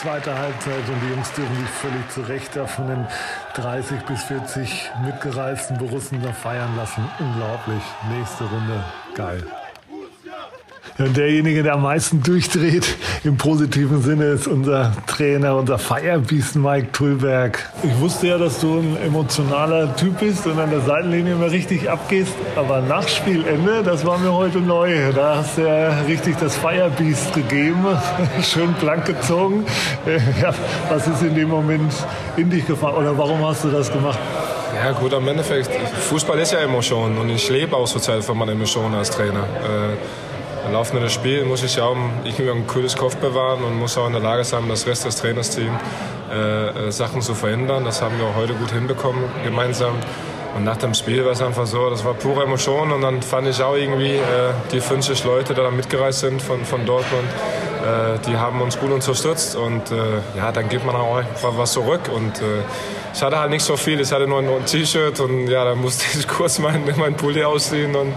Zweite 0.00 0.38
Halbzeit 0.38 0.88
und 0.88 1.00
die 1.02 1.12
Jungs 1.12 1.32
dürfen 1.32 1.56
sich 1.56 1.68
völlig 1.68 2.08
zu 2.10 2.20
Recht 2.20 2.54
da 2.54 2.66
von 2.66 2.86
den 2.86 3.06
30 3.54 4.00
bis 4.02 4.22
40 4.24 4.90
mitgereisten 5.04 5.76
Borussen 5.76 6.22
da 6.22 6.32
feiern 6.32 6.76
lassen. 6.76 7.08
Unglaublich. 7.18 7.82
Nächste 8.08 8.44
Runde. 8.44 8.84
Geil. 9.14 9.42
Und 10.98 11.16
derjenige, 11.16 11.62
der 11.62 11.74
am 11.74 11.82
meisten 11.82 12.24
durchdreht, 12.24 12.96
im 13.22 13.36
positiven 13.36 14.02
Sinne, 14.02 14.24
ist 14.24 14.48
unser 14.48 14.92
Trainer, 15.06 15.54
unser 15.54 15.78
Firebeast 15.78 16.56
Mike 16.56 16.90
Tullberg. 16.90 17.70
Ich 17.84 18.00
wusste 18.00 18.26
ja, 18.26 18.38
dass 18.38 18.58
du 18.58 18.80
ein 18.80 18.96
emotionaler 19.06 19.94
Typ 19.94 20.18
bist 20.18 20.44
und 20.48 20.58
an 20.58 20.70
der 20.70 20.80
Seitenlinie 20.80 21.34
immer 21.34 21.52
richtig 21.52 21.88
abgehst. 21.88 22.32
Aber 22.56 22.80
nach 22.80 23.06
Spielende, 23.06 23.84
das 23.84 24.04
war 24.04 24.18
mir 24.18 24.32
heute 24.32 24.58
neu. 24.58 25.12
Da 25.14 25.36
hast 25.36 25.58
du 25.58 25.62
ja 25.62 26.00
richtig 26.08 26.36
das 26.40 26.56
Firebeast 26.56 27.32
gegeben, 27.32 27.86
schön 28.42 28.72
blank 28.80 29.04
gezogen. 29.04 29.64
Ja, 30.42 30.52
was 30.88 31.06
ist 31.06 31.22
in 31.22 31.36
dem 31.36 31.48
Moment 31.48 31.92
in 32.36 32.50
dich 32.50 32.66
gefahren 32.66 32.96
oder 32.96 33.16
warum 33.16 33.46
hast 33.46 33.62
du 33.62 33.68
das 33.68 33.92
gemacht? 33.92 34.18
Ja 34.74 34.92
gut, 34.92 35.14
am 35.14 35.26
Endeffekt, 35.28 35.70
Fußball 36.08 36.38
ist 36.40 36.52
ja 36.52 36.58
Emotion 36.58 37.18
und 37.18 37.30
ich 37.30 37.48
lebe 37.48 37.76
auch 37.76 37.86
zurzeit 37.86 38.24
von 38.24 38.36
meinen 38.36 38.50
Emotionen 38.50 38.94
als 38.94 39.10
Trainer. 39.10 39.40
Äh, 39.40 40.27
im 40.68 40.74
laufenden 40.74 41.08
Spiel 41.08 41.44
muss 41.44 41.62
ich 41.62 41.76
ja 41.76 41.84
auch 41.84 41.96
irgendwie 42.24 42.50
ein 42.50 42.66
cooles 42.66 42.94
Kopf 42.94 43.16
bewahren 43.16 43.64
und 43.64 43.78
muss 43.78 43.96
auch 43.96 44.06
in 44.06 44.12
der 44.12 44.20
Lage 44.20 44.44
sein, 44.44 44.68
das 44.68 44.86
Rest 44.86 45.06
des 45.06 45.16
Trainersteams 45.16 45.80
äh, 46.30 46.90
Sachen 46.90 47.22
zu 47.22 47.34
verändern. 47.34 47.84
Das 47.84 48.02
haben 48.02 48.18
wir 48.18 48.26
auch 48.26 48.34
heute 48.36 48.52
gut 48.52 48.70
hinbekommen 48.70 49.24
gemeinsam. 49.44 49.94
Und 50.54 50.64
nach 50.64 50.76
dem 50.76 50.92
Spiel 50.92 51.24
war 51.24 51.32
es 51.32 51.40
einfach 51.40 51.66
so, 51.66 51.88
das 51.88 52.04
war 52.04 52.14
pure 52.14 52.42
Emotion 52.42 52.92
und 52.92 53.00
dann 53.00 53.22
fand 53.22 53.48
ich 53.48 53.62
auch 53.62 53.76
irgendwie 53.76 54.16
äh, 54.16 54.52
die 54.72 54.80
50 54.80 55.24
Leute, 55.24 55.54
die 55.54 55.60
da 55.60 55.70
mitgereist 55.70 56.20
sind 56.20 56.42
von, 56.42 56.64
von 56.64 56.84
Dortmund, 56.84 57.28
äh, 57.82 58.18
die 58.26 58.36
haben 58.36 58.60
uns 58.60 58.78
gut 58.78 58.90
unterstützt 58.90 59.56
und 59.56 59.90
äh, 59.90 59.94
ja, 60.36 60.50
dann 60.52 60.68
gibt 60.68 60.84
man 60.84 60.96
auch 60.96 61.16
einfach 61.16 61.56
was 61.56 61.72
zurück 61.72 62.10
und 62.14 62.40
äh, 62.40 62.62
ich 63.14 63.22
hatte 63.22 63.38
halt 63.38 63.50
nicht 63.50 63.64
so 63.64 63.76
viel, 63.76 64.00
ich 64.00 64.10
hatte 64.10 64.26
nur 64.26 64.40
ein 64.40 64.66
T-Shirt 64.66 65.20
und 65.20 65.48
ja, 65.48 65.64
dann 65.64 65.78
musste 65.78 66.04
ich 66.18 66.26
kurz 66.26 66.58
meinen 66.58 66.92
mein 66.96 67.14
Pulli 67.14 67.44
ausziehen 67.44 67.94
und 67.94 68.12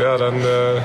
ja, 0.00 0.16
dann 0.16 0.40
äh, 0.40 0.80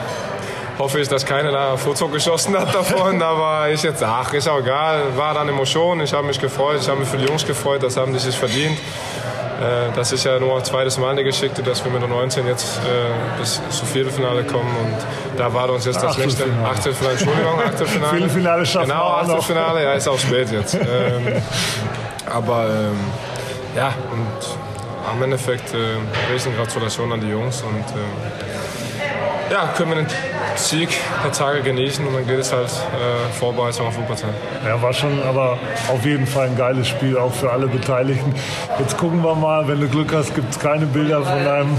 hoffe 0.77 0.99
ich, 0.99 1.07
dass 1.07 1.25
keiner 1.25 1.51
da 1.51 1.71
ein 1.73 1.77
Foto 1.77 2.07
geschossen 2.07 2.57
hat 2.57 2.73
davon, 2.73 3.21
aber 3.21 3.69
ich 3.69 3.83
jetzt, 3.83 4.03
ach, 4.03 4.33
ist 4.33 4.47
auch 4.47 4.59
egal, 4.59 5.01
war 5.15 5.33
dann 5.33 5.49
Emotion, 5.49 5.99
ich 6.01 6.13
habe 6.13 6.27
mich 6.27 6.39
gefreut, 6.39 6.79
ich 6.81 6.87
habe 6.87 6.99
mich 6.99 7.09
für 7.09 7.17
die 7.17 7.25
Jungs 7.25 7.45
gefreut, 7.45 7.83
das 7.83 7.97
haben 7.97 8.13
die 8.13 8.19
sich 8.19 8.37
verdient. 8.37 8.77
Äh, 8.77 9.91
das 9.95 10.11
ist 10.11 10.23
ja 10.23 10.39
nur 10.39 10.55
ein 10.55 10.63
zweites 10.63 10.99
Mal 10.99 11.11
eine 11.11 11.23
Geschichte, 11.23 11.63
dass 11.63 11.83
wir 11.83 11.91
mit 11.91 12.01
der 12.01 12.09
19 12.09 12.45
jetzt 12.45 12.77
äh, 12.77 13.39
bis 13.39 13.59
zum 13.71 13.87
Viertelfinale 13.87 14.43
kommen 14.43 14.69
und 14.83 14.95
da 15.39 15.51
war 15.51 15.69
uns 15.71 15.85
jetzt 15.85 16.01
das 16.01 16.17
nächste 16.17 16.45
Achtelfinale, 16.63 17.13
Entschuldigung, 17.13 17.59
Achtelfinale. 17.59 18.11
Viertelfinale 18.11 18.65
schaffen 18.65 18.89
Genau. 18.89 19.07
Achtelfinale, 19.09 19.83
ja, 19.83 19.93
ist 19.93 20.07
auch 20.07 20.19
spät 20.19 20.51
jetzt. 20.51 20.75
ähm, 20.75 21.41
aber 22.31 22.67
ähm, 22.69 22.99
ja, 23.75 23.93
und 24.11 25.11
am 25.11 25.23
Endeffekt 25.23 25.73
äh, 25.73 26.31
riesen 26.31 26.55
Gratulation 26.55 27.11
an 27.11 27.21
die 27.21 27.29
Jungs 27.29 27.63
und 27.63 27.79
äh, 27.79 29.53
ja, 29.53 29.69
können 29.75 29.89
wir 29.89 29.95
den 29.95 30.07
Sieg 30.58 30.89
der 31.24 31.32
Tage 31.32 31.62
genießen 31.62 32.06
und 32.06 32.13
dann 32.13 32.28
geht 32.28 32.39
es 32.39 32.52
halt 32.52 32.67
äh, 32.67 33.34
Vorbereitung 33.34 33.88
auf 33.88 33.98
Wuppertal. 33.98 34.30
Ja, 34.65 34.82
war 34.82 34.93
schon 34.93 35.22
aber 35.24 35.58
auf 35.88 36.06
jeden 36.06 36.28
Fall 36.28 36.48
ein 36.48 36.58
geiles 36.58 36.88
Spiel, 36.88 37.17
auch 37.17 37.34
für 37.34 37.52
alle 37.52 37.67
Beteiligten. 37.67 38.34
Jetzt 38.80 38.98
gucken 38.98 39.24
wir 39.24 39.36
mal, 39.36 39.67
wenn 39.67 39.80
du 39.80 39.88
Glück 39.88 40.13
hast, 40.13 40.34
gibt 40.36 40.52
es 40.52 40.60
keine 40.60 40.86
Bilder 40.86 41.24
von 41.24 41.43
deinem 41.43 41.78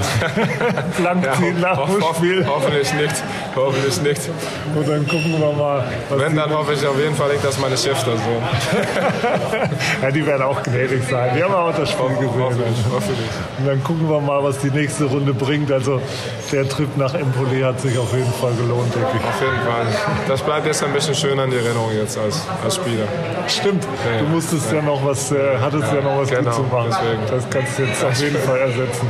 Blankziehen 0.96 1.60
nach 1.60 1.84
dem 1.84 2.00
hoff, 2.00 2.16
Spiel. 2.16 2.46
Hoffentlich 2.46 2.92
nicht, 2.94 3.14
hoffentlich 3.54 4.02
nicht. 4.02 4.20
Und 4.74 4.88
dann 4.88 5.06
gucken 5.06 5.40
wir 5.40 5.52
mal. 5.52 5.84
Wenn, 6.10 6.36
dann 6.36 6.50
hoffe 6.50 6.72
ich 6.74 6.86
auf 6.86 6.98
jeden 6.98 7.14
Fall 7.14 7.32
nicht, 7.32 7.44
dass 7.44 7.58
meine 7.58 7.76
Chefs 7.76 8.04
da 8.04 8.12
so. 8.12 10.02
ja, 10.02 10.10
die 10.10 10.26
werden 10.26 10.42
auch 10.42 10.62
gnädig 10.62 11.02
sein. 11.08 11.32
Die 11.36 11.42
haben 11.42 11.54
auch 11.54 11.74
das 11.74 11.90
Spiel 11.90 12.08
gesehen. 12.08 12.30
Hoffentlich, 12.38 12.76
hoffentlich. 12.92 13.30
Und 13.58 13.66
dann 13.66 13.82
gucken 13.84 14.08
wir 14.08 14.20
mal, 14.20 14.42
was 14.42 14.58
die 14.58 14.70
nächste 14.70 15.04
Runde 15.04 15.34
bringt. 15.34 15.70
Also 15.72 16.00
der 16.52 16.68
Trip 16.68 16.96
nach 16.96 17.14
Empoli 17.14 17.60
hat 17.60 17.80
sich 17.80 17.98
auf 17.98 18.12
jeden 18.12 18.32
Fall 18.32 18.52
gelohnt, 18.52 18.67
denke 18.76 19.08
ich. 19.14 19.24
Auf 19.24 19.40
jeden 19.40 19.60
Fall. 19.60 19.86
Das 20.26 20.42
bleibt 20.42 20.66
jetzt 20.66 20.82
ein 20.84 20.92
bisschen 20.92 21.14
schöner 21.14 21.44
in 21.44 21.50
die 21.50 21.56
Erinnerung 21.56 21.90
jetzt 21.96 22.18
als, 22.18 22.42
als 22.62 22.76
Spieler. 22.76 23.04
Stimmt, 23.46 23.84
du 24.18 24.24
musstest 24.26 24.72
ja 24.72 24.82
noch 24.82 25.04
was, 25.04 25.32
äh, 25.32 25.36
hattest 25.60 25.92
ja, 25.92 26.00
noch 26.00 26.18
was 26.20 26.28
Genau, 26.28 26.42
gut 26.44 26.54
zu 26.54 26.62
machen. 26.62 26.90
deswegen. 26.90 27.22
Das 27.30 27.50
kannst 27.50 27.78
du 27.78 27.82
jetzt 27.84 28.04
auf 28.04 28.20
jeden 28.20 28.36
Fall 28.38 28.58
ersetzen. 28.58 29.06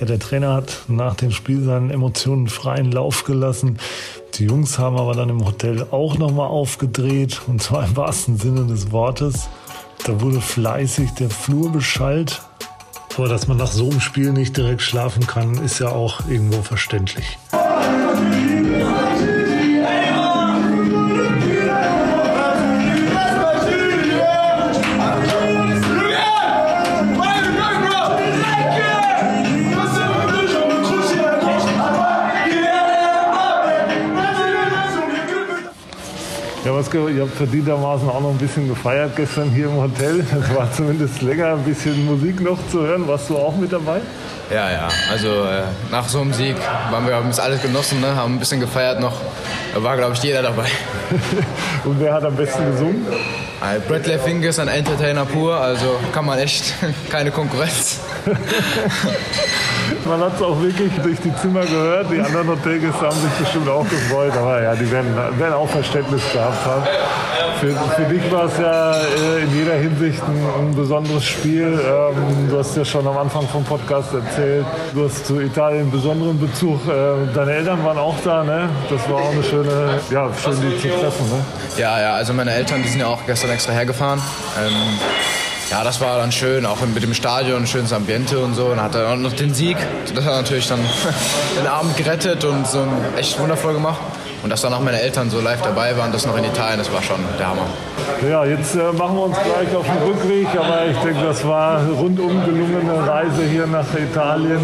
Ja, 0.00 0.06
der 0.06 0.18
Trainer 0.18 0.54
hat 0.54 0.82
nach 0.88 1.14
dem 1.14 1.30
Spiel 1.30 1.62
seinen 1.62 1.90
Emotionen 1.90 2.48
freien 2.48 2.90
Lauf 2.90 3.24
gelassen. 3.24 3.78
Die 4.34 4.46
Jungs 4.46 4.78
haben 4.78 4.98
aber 4.98 5.14
dann 5.14 5.28
im 5.28 5.44
Hotel 5.44 5.86
auch 5.90 6.18
nochmal 6.18 6.48
aufgedreht, 6.48 7.42
und 7.46 7.62
zwar 7.62 7.86
im 7.86 7.96
wahrsten 7.96 8.36
Sinne 8.36 8.64
des 8.64 8.90
Wortes. 8.90 9.48
Da 10.04 10.20
wurde 10.20 10.40
fleißig 10.40 11.12
der 11.12 11.30
Flur 11.30 11.70
beschallt. 11.70 12.42
Aber 13.16 13.28
dass 13.28 13.46
man 13.46 13.56
nach 13.56 13.70
so 13.70 13.90
einem 13.90 14.00
Spiel 14.00 14.32
nicht 14.32 14.56
direkt 14.56 14.82
schlafen 14.82 15.26
kann, 15.26 15.54
ist 15.64 15.78
ja 15.78 15.88
auch 15.88 16.28
irgendwo 16.28 16.62
verständlich. 16.62 17.38
Ge- 36.90 37.12
ihr 37.16 37.22
habt 37.22 37.36
verdientermaßen 37.36 38.08
auch 38.08 38.20
noch 38.20 38.30
ein 38.30 38.38
bisschen 38.38 38.68
gefeiert 38.68 39.16
gestern 39.16 39.50
hier 39.50 39.66
im 39.66 39.76
Hotel. 39.76 40.20
Es 40.20 40.54
war 40.56 40.72
zumindest 40.72 41.22
länger 41.22 41.48
ein 41.54 41.62
bisschen 41.64 42.04
Musik 42.06 42.40
noch 42.40 42.58
zu 42.70 42.80
hören. 42.82 43.06
Warst 43.08 43.28
du 43.30 43.36
auch 43.36 43.56
mit 43.56 43.72
dabei? 43.72 44.00
Ja, 44.52 44.70
ja. 44.70 44.88
Also 45.10 45.28
äh, 45.28 45.62
nach 45.90 46.06
so 46.08 46.20
einem 46.20 46.32
Sieg 46.32 46.56
waren 46.90 47.06
wir, 47.06 47.14
haben 47.14 47.28
es 47.30 47.40
alles 47.40 47.62
genossen, 47.62 48.00
ne? 48.00 48.14
haben 48.14 48.34
ein 48.34 48.38
bisschen 48.38 48.60
gefeiert 48.60 49.00
noch. 49.00 49.14
Da 49.74 49.82
war, 49.82 49.96
glaube 49.96 50.12
ich, 50.14 50.22
jeder 50.22 50.42
dabei. 50.42 50.66
Und 51.84 52.00
wer 52.00 52.12
hat 52.14 52.24
am 52.24 52.36
besten 52.36 52.70
gesungen? 52.70 53.06
Äh, 53.62 53.80
Bradley 53.88 54.18
Fink 54.18 54.44
ist 54.44 54.58
ein 54.58 54.68
Entertainer 54.68 55.24
pur, 55.24 55.56
also 55.56 55.96
kann 56.12 56.26
man 56.26 56.38
echt 56.38 56.74
keine 57.10 57.30
Konkurrenz. 57.30 58.00
Man 60.06 60.20
hat 60.20 60.34
es 60.36 60.42
auch 60.42 60.60
wirklich 60.60 60.92
durch 61.02 61.20
die 61.20 61.34
Zimmer 61.36 61.60
gehört. 61.62 62.10
Die 62.10 62.20
anderen 62.20 62.48
Hotelgäste 62.48 63.00
haben 63.00 63.16
sich 63.16 63.32
bestimmt 63.32 63.68
auch 63.68 63.88
gefreut. 63.88 64.32
Aber 64.36 64.62
ja, 64.62 64.74
die 64.74 64.90
werden, 64.90 65.14
werden 65.38 65.54
auch 65.54 65.68
Verständnis 65.68 66.22
gehabt 66.32 66.64
haben. 66.64 66.84
Für, 67.60 67.74
für 67.96 68.12
dich 68.12 68.32
war 68.32 68.44
es 68.44 68.58
ja 68.58 68.92
äh, 68.92 69.42
in 69.42 69.56
jeder 69.56 69.74
Hinsicht 69.74 70.22
ein, 70.22 70.66
ein 70.66 70.74
besonderes 70.74 71.24
Spiel. 71.24 71.78
Ähm, 71.80 72.48
du 72.50 72.58
hast 72.58 72.76
ja 72.76 72.84
schon 72.84 73.06
am 73.06 73.16
Anfang 73.16 73.46
vom 73.48 73.64
Podcast 73.64 74.12
erzählt, 74.12 74.66
du 74.92 75.04
hast 75.04 75.26
zu 75.26 75.40
Italien 75.40 75.82
einen 75.82 75.90
besonderen 75.90 76.38
Bezug. 76.38 76.80
Äh, 76.86 77.32
deine 77.34 77.52
Eltern 77.52 77.84
waren 77.84 77.98
auch 77.98 78.16
da, 78.24 78.42
ne? 78.44 78.68
Das 78.90 79.08
war 79.08 79.16
auch 79.16 79.30
eine 79.30 79.42
schöne, 79.42 80.00
ja, 80.10 80.28
schön 80.42 80.56
die 80.60 80.78
zu 80.80 80.88
treffen, 80.88 81.30
ne? 81.30 81.44
Ja, 81.76 82.00
ja, 82.00 82.14
also 82.14 82.32
meine 82.34 82.52
Eltern, 82.52 82.82
die 82.82 82.88
sind 82.88 83.00
ja 83.00 83.06
auch 83.06 83.24
gestern 83.26 83.50
extra 83.50 83.72
hergefahren. 83.72 84.20
Ähm, 84.58 84.72
ja, 85.74 85.82
das 85.82 86.00
war 86.00 86.18
dann 86.18 86.30
schön, 86.30 86.66
auch 86.66 86.80
mit 86.82 87.02
dem 87.02 87.14
Stadion, 87.14 87.66
schönes 87.66 87.92
Ambiente 87.92 88.38
und 88.38 88.54
so. 88.54 88.66
Und 88.66 88.80
hat 88.80 88.94
dann 88.94 89.06
auch 89.06 89.16
noch 89.16 89.32
den 89.32 89.52
Sieg. 89.52 89.76
Das 90.14 90.24
hat 90.24 90.34
natürlich 90.34 90.68
dann 90.68 90.78
den 91.58 91.66
Abend 91.66 91.96
gerettet 91.96 92.44
und 92.44 92.64
so 92.64 92.86
echt 93.16 93.40
wundervoll 93.40 93.74
gemacht. 93.74 93.98
Und 94.44 94.50
dass 94.50 94.60
dann 94.60 94.74
auch 94.74 94.80
meine 94.80 95.00
Eltern 95.00 95.30
so 95.30 95.40
live 95.40 95.62
dabei 95.62 95.96
waren, 95.96 96.12
das 96.12 96.26
noch 96.26 96.36
in 96.36 96.44
Italien, 96.44 96.76
das 96.76 96.92
war 96.92 97.02
schon 97.02 97.16
der 97.38 97.48
Hammer. 97.48 97.66
Ja, 98.28 98.44
jetzt 98.44 98.74
äh, 98.74 98.92
machen 98.92 99.16
wir 99.16 99.24
uns 99.24 99.36
gleich 99.38 99.74
auf 99.74 99.86
den 99.86 100.02
Rückweg, 100.06 100.46
aber 100.54 100.84
ich 100.84 100.98
denke, 100.98 101.24
das 101.24 101.48
war 101.48 101.78
eine 101.78 101.92
rundum 101.92 102.44
gelungene 102.44 103.08
Reise 103.08 103.42
hier 103.50 103.66
nach 103.66 103.86
Italien. 103.94 104.60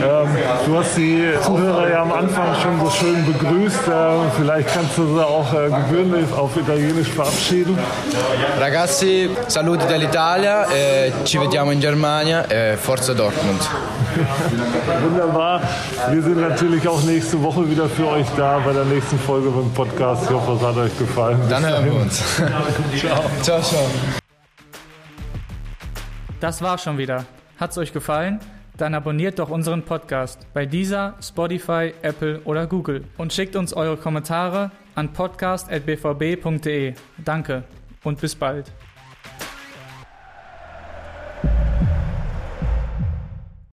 Ähm, 0.00 0.28
du 0.66 0.78
hast 0.78 0.96
die 0.96 1.32
Zuhörer 1.42 1.90
ja 1.90 2.02
am 2.02 2.12
Anfang 2.12 2.54
schon 2.62 2.78
so 2.78 2.88
schön 2.90 3.26
begrüßt. 3.26 3.88
Äh, 3.88 4.30
vielleicht 4.36 4.72
kannst 4.72 4.96
du 4.98 5.16
sie 5.16 5.26
auch 5.26 5.52
äh, 5.52 5.68
gewöhnlich 5.68 6.32
auf 6.32 6.56
Italienisch 6.56 7.08
verabschieden. 7.08 7.76
Ragazzi, 8.60 9.30
saluti 9.48 9.84
dall'Italia, 9.88 10.66
eh, 10.72 11.12
ci 11.24 11.40
vediamo 11.40 11.72
in 11.72 11.80
Germania, 11.80 12.44
eh, 12.48 12.76
Forza 12.76 13.14
Dortmund. 13.14 13.60
Wunderbar. 15.02 15.62
Wir 16.10 16.22
sind 16.22 16.40
natürlich 16.40 16.86
auch 16.86 17.02
nächste 17.04 17.42
Woche 17.42 17.68
wieder 17.70 17.88
für 17.88 18.08
euch 18.08 18.26
da 18.36 18.58
bei 18.58 18.72
der 18.72 18.84
nächsten 18.84 19.18
Folge 19.18 19.50
vom 19.50 19.72
Podcast. 19.72 20.24
Ich 20.24 20.30
hoffe, 20.30 20.52
es 20.52 20.62
hat 20.62 20.76
euch 20.76 20.98
gefallen. 20.98 21.38
Dann 21.48 21.62
Bis 21.62 21.70
hören 21.72 21.84
wir 21.84 21.94
uns. 21.94 22.36
Ciao. 22.96 23.24
Ciao, 23.42 23.60
ciao. 23.60 23.86
Das 26.40 26.62
war 26.62 26.78
schon 26.78 26.98
wieder. 26.98 27.24
Hat's 27.58 27.78
euch 27.78 27.92
gefallen? 27.92 28.40
Dann 28.76 28.94
abonniert 28.94 29.38
doch 29.38 29.50
unseren 29.50 29.82
Podcast 29.82 30.46
bei 30.52 30.66
dieser, 30.66 31.14
Spotify, 31.22 31.94
Apple 32.02 32.40
oder 32.44 32.66
Google 32.66 33.04
und 33.16 33.32
schickt 33.32 33.54
uns 33.54 33.72
eure 33.72 33.96
Kommentare 33.96 34.72
an 34.96 35.12
podcast.bvb.de. 35.12 36.94
Danke 37.18 37.64
und 38.02 38.20
bis 38.20 38.34
bald. 38.34 38.72